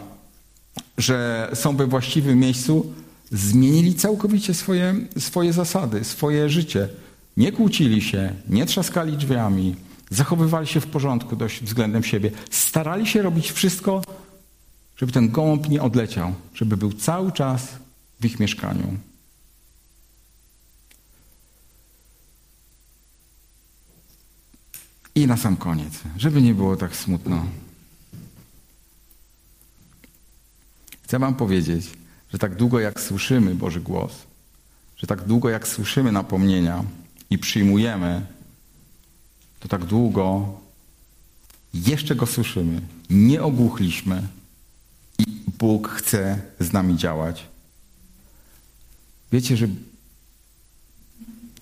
że 0.97 1.49
są 1.53 1.75
we 1.75 1.87
właściwym 1.87 2.39
miejscu, 2.39 2.93
zmienili 3.31 3.95
całkowicie 3.95 4.53
swoje, 4.53 4.95
swoje 5.19 5.53
zasady, 5.53 6.03
swoje 6.03 6.49
życie. 6.49 6.89
Nie 7.37 7.51
kłócili 7.51 8.01
się, 8.01 8.33
nie 8.49 8.65
trzaskali 8.65 9.17
drzwiami, 9.17 9.75
zachowywali 10.09 10.67
się 10.67 10.79
w 10.81 10.87
porządku 10.87 11.35
dość 11.35 11.63
względem 11.63 12.03
siebie. 12.03 12.31
Starali 12.49 13.07
się 13.07 13.21
robić 13.21 13.51
wszystko, 13.51 14.01
żeby 14.97 15.11
ten 15.11 15.29
gołąb 15.29 15.69
nie 15.69 15.81
odleciał, 15.81 16.33
żeby 16.53 16.77
był 16.77 16.93
cały 16.93 17.31
czas 17.31 17.67
w 18.19 18.25
ich 18.25 18.39
mieszkaniu. 18.39 18.97
I 25.17 25.27
na 25.27 25.37
sam 25.37 25.57
koniec, 25.57 25.93
żeby 26.17 26.41
nie 26.41 26.53
było 26.53 26.75
tak 26.75 26.95
smutno. 26.95 27.45
Chcę 31.03 31.19
Wam 31.19 31.35
powiedzieć, 31.35 31.85
że 32.31 32.37
tak 32.37 32.55
długo 32.55 32.79
jak 32.79 33.01
słyszymy 33.01 33.55
Boży 33.55 33.81
głos, 33.81 34.11
że 34.97 35.07
tak 35.07 35.23
długo 35.23 35.49
jak 35.49 35.67
słyszymy 35.67 36.11
napomnienia 36.11 36.83
i 37.29 37.37
przyjmujemy, 37.37 38.25
to 39.59 39.67
tak 39.67 39.85
długo 39.85 40.59
jeszcze 41.73 42.15
go 42.15 42.25
słyszymy, 42.25 42.81
nie 43.09 43.43
ogłuchliśmy 43.43 44.27
i 45.19 45.23
Bóg 45.59 45.89
chce 45.89 46.41
z 46.59 46.73
nami 46.73 46.97
działać 46.97 47.47
Wiecie, 49.31 49.57
że 49.57 49.67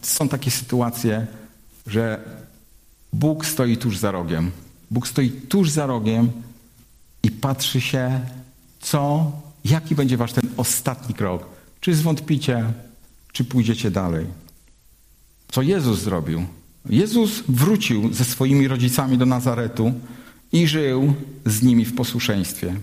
są 0.02 0.30
takie 0.30 0.52
sytuacje, 0.52 1.28
że 1.88 2.24
Bóg 3.20 3.46
stoi 3.46 3.78
tuż 3.78 3.98
za 3.98 4.12
rogiem. 4.12 4.52
Bóg 4.92 5.08
stoi 5.08 5.30
tuż 5.30 5.70
za 5.70 5.86
rogiem 5.86 6.32
i 7.24 7.32
patrzy 7.32 7.82
się, 7.82 8.22
co, 8.80 9.32
jaki 9.66 9.96
będzie 9.96 10.18
wasz 10.18 10.34
ten 10.34 10.50
ostatni 10.58 11.16
krok. 11.16 11.46
Czy 11.80 11.96
zwątpicie, 11.96 12.74
czy 13.32 13.46
pójdziecie 13.46 13.92
dalej. 13.92 14.26
Co 15.48 15.62
Jezus 15.62 16.00
zrobił? 16.00 16.46
Jezus 16.90 17.44
wrócił 17.50 18.14
ze 18.14 18.26
swoimi 18.26 18.68
rodzicami 18.68 19.18
do 19.18 19.26
Nazaretu 19.26 19.94
i 20.52 20.68
żył 20.68 21.14
z 21.46 21.64
nimi 21.64 21.86
w 21.86 21.96
posłuszeństwie. 21.96 22.76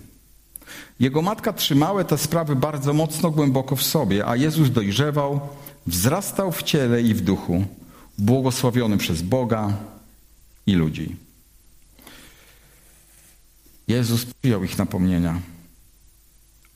Jego 1.00 1.22
matka 1.22 1.52
trzymała 1.52 2.04
te 2.04 2.18
sprawy 2.18 2.56
bardzo 2.56 2.92
mocno, 2.92 3.30
głęboko 3.30 3.76
w 3.76 3.82
sobie, 3.82 4.26
a 4.26 4.36
Jezus 4.36 4.70
dojrzewał, 4.70 5.40
wzrastał 5.86 6.52
w 6.52 6.62
ciele 6.62 7.02
i 7.02 7.14
w 7.14 7.20
duchu, 7.20 7.64
błogosławiony 8.18 8.96
przez 8.96 9.22
Boga 9.22 9.91
i 10.66 10.72
ludzi. 10.72 11.16
Jezus 13.88 14.24
przyjął 14.24 14.64
ich 14.64 14.78
napomnienia. 14.78 15.40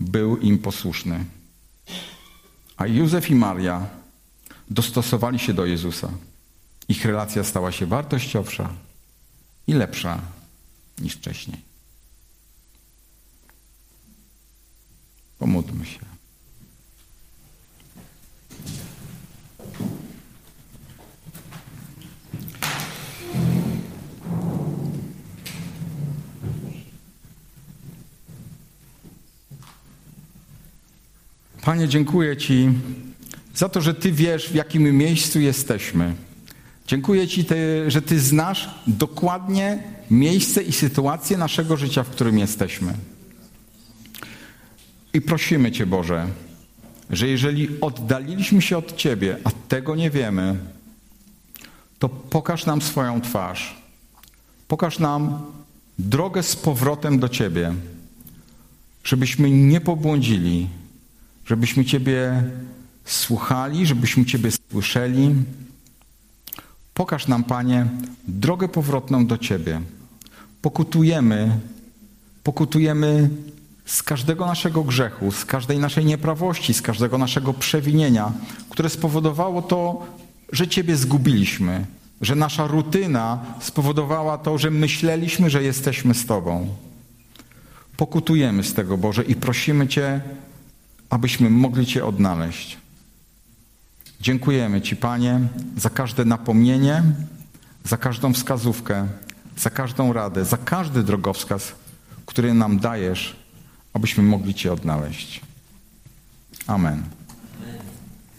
Był 0.01 0.37
im 0.37 0.59
posłuszny. 0.59 1.24
A 2.76 2.87
Józef 2.87 3.30
i 3.30 3.34
Maria 3.34 3.89
dostosowali 4.70 5.39
się 5.39 5.55
do 5.55 5.66
Jezusa. 5.66 6.11
Ich 6.89 7.05
relacja 7.05 7.45
stała 7.45 7.72
się 7.72 7.87
wartościowsza 7.87 8.72
i 9.66 9.72
lepsza 9.72 10.20
niż 10.99 11.14
wcześniej. 11.14 11.61
Pomódlmy 15.39 15.87
się. 15.87 16.15
Panie, 31.66 31.88
dziękuję 31.88 32.36
Ci 32.36 32.68
za 33.54 33.68
to, 33.68 33.80
że 33.80 33.94
Ty 33.94 34.12
wiesz, 34.12 34.48
w 34.48 34.54
jakim 34.54 34.96
miejscu 34.96 35.40
jesteśmy. 35.40 36.14
Dziękuję 36.86 37.28
Ci, 37.28 37.44
że 37.88 38.02
Ty 38.02 38.20
znasz 38.20 38.70
dokładnie 38.86 39.82
miejsce 40.10 40.62
i 40.62 40.72
sytuację 40.72 41.36
naszego 41.38 41.76
życia, 41.76 42.02
w 42.02 42.10
którym 42.10 42.38
jesteśmy. 42.38 42.94
I 45.14 45.20
prosimy 45.20 45.72
Cię, 45.72 45.86
Boże, 45.86 46.26
że 47.10 47.28
jeżeli 47.28 47.80
oddaliliśmy 47.80 48.62
się 48.62 48.78
od 48.78 48.96
Ciebie, 48.96 49.36
a 49.44 49.50
tego 49.68 49.96
nie 49.96 50.10
wiemy, 50.10 50.56
to 51.98 52.08
pokaż 52.08 52.66
nam 52.66 52.82
swoją 52.82 53.20
twarz. 53.20 53.82
Pokaż 54.68 54.98
nam 54.98 55.42
drogę 55.98 56.42
z 56.42 56.56
powrotem 56.56 57.18
do 57.18 57.28
Ciebie, 57.28 57.74
żebyśmy 59.04 59.50
nie 59.50 59.80
pobłądzili, 59.80 60.68
żebyśmy 61.47 61.84
Ciebie 61.84 62.42
słuchali, 63.05 63.86
żebyśmy 63.86 64.24
Ciebie 64.24 64.51
słyszeli. 64.70 65.34
Pokaż 66.94 67.26
nam, 67.26 67.44
Panie, 67.44 67.86
drogę 68.28 68.68
powrotną 68.68 69.26
do 69.26 69.38
Ciebie. 69.38 69.80
Pokutujemy, 70.62 71.59
pokutujemy 72.42 73.30
z 73.84 74.03
każdego 74.03 74.47
naszego 74.47 74.82
grzechu, 74.84 75.32
z 75.32 75.44
każdej 75.44 75.78
naszej 75.78 76.05
nieprawości, 76.05 76.74
z 76.74 76.82
każdego 76.82 77.18
naszego 77.18 77.55
przewinienia, 77.55 78.32
które 78.70 78.88
spowodowało 78.88 79.62
to, 79.62 80.07
że 80.53 80.68
Ciebie 80.68 80.97
zgubiliśmy, 80.97 81.86
że 82.20 82.34
nasza 82.34 82.66
rutyna 82.66 83.44
spowodowała 83.61 84.38
to, 84.38 84.59
że 84.59 84.70
myśleliśmy, 84.70 85.51
że 85.51 85.62
jesteśmy 85.62 86.14
z 86.14 86.26
Tobą. 86.26 86.68
Pokutujemy 87.97 88.64
z 88.64 88.74
tego, 88.74 88.99
Boże, 88.99 89.24
i 89.24 89.34
prosimy 89.34 89.88
Cię, 89.88 90.20
abyśmy 91.11 91.50
mogli 91.50 91.86
Cię 91.86 92.04
odnaleźć. 92.04 92.78
Dziękujemy 94.20 94.80
Ci, 94.80 94.96
Panie, 94.96 95.40
za 95.76 95.90
każde 95.90 96.24
napomnienie, 96.24 97.02
za 97.84 97.96
każdą 97.96 98.32
wskazówkę, 98.32 99.07
za 99.57 99.70
każdą 99.70 100.12
radę, 100.12 100.44
za 100.44 100.57
każdy 100.57 101.02
drogowskaz, 101.02 101.72
który 102.26 102.54
nam 102.54 102.78
dajesz, 102.78 103.36
abyśmy 103.92 104.22
mogli 104.22 104.54
Cię 104.54 104.72
odnaleźć. 104.72 105.40
Amen. 106.66 107.02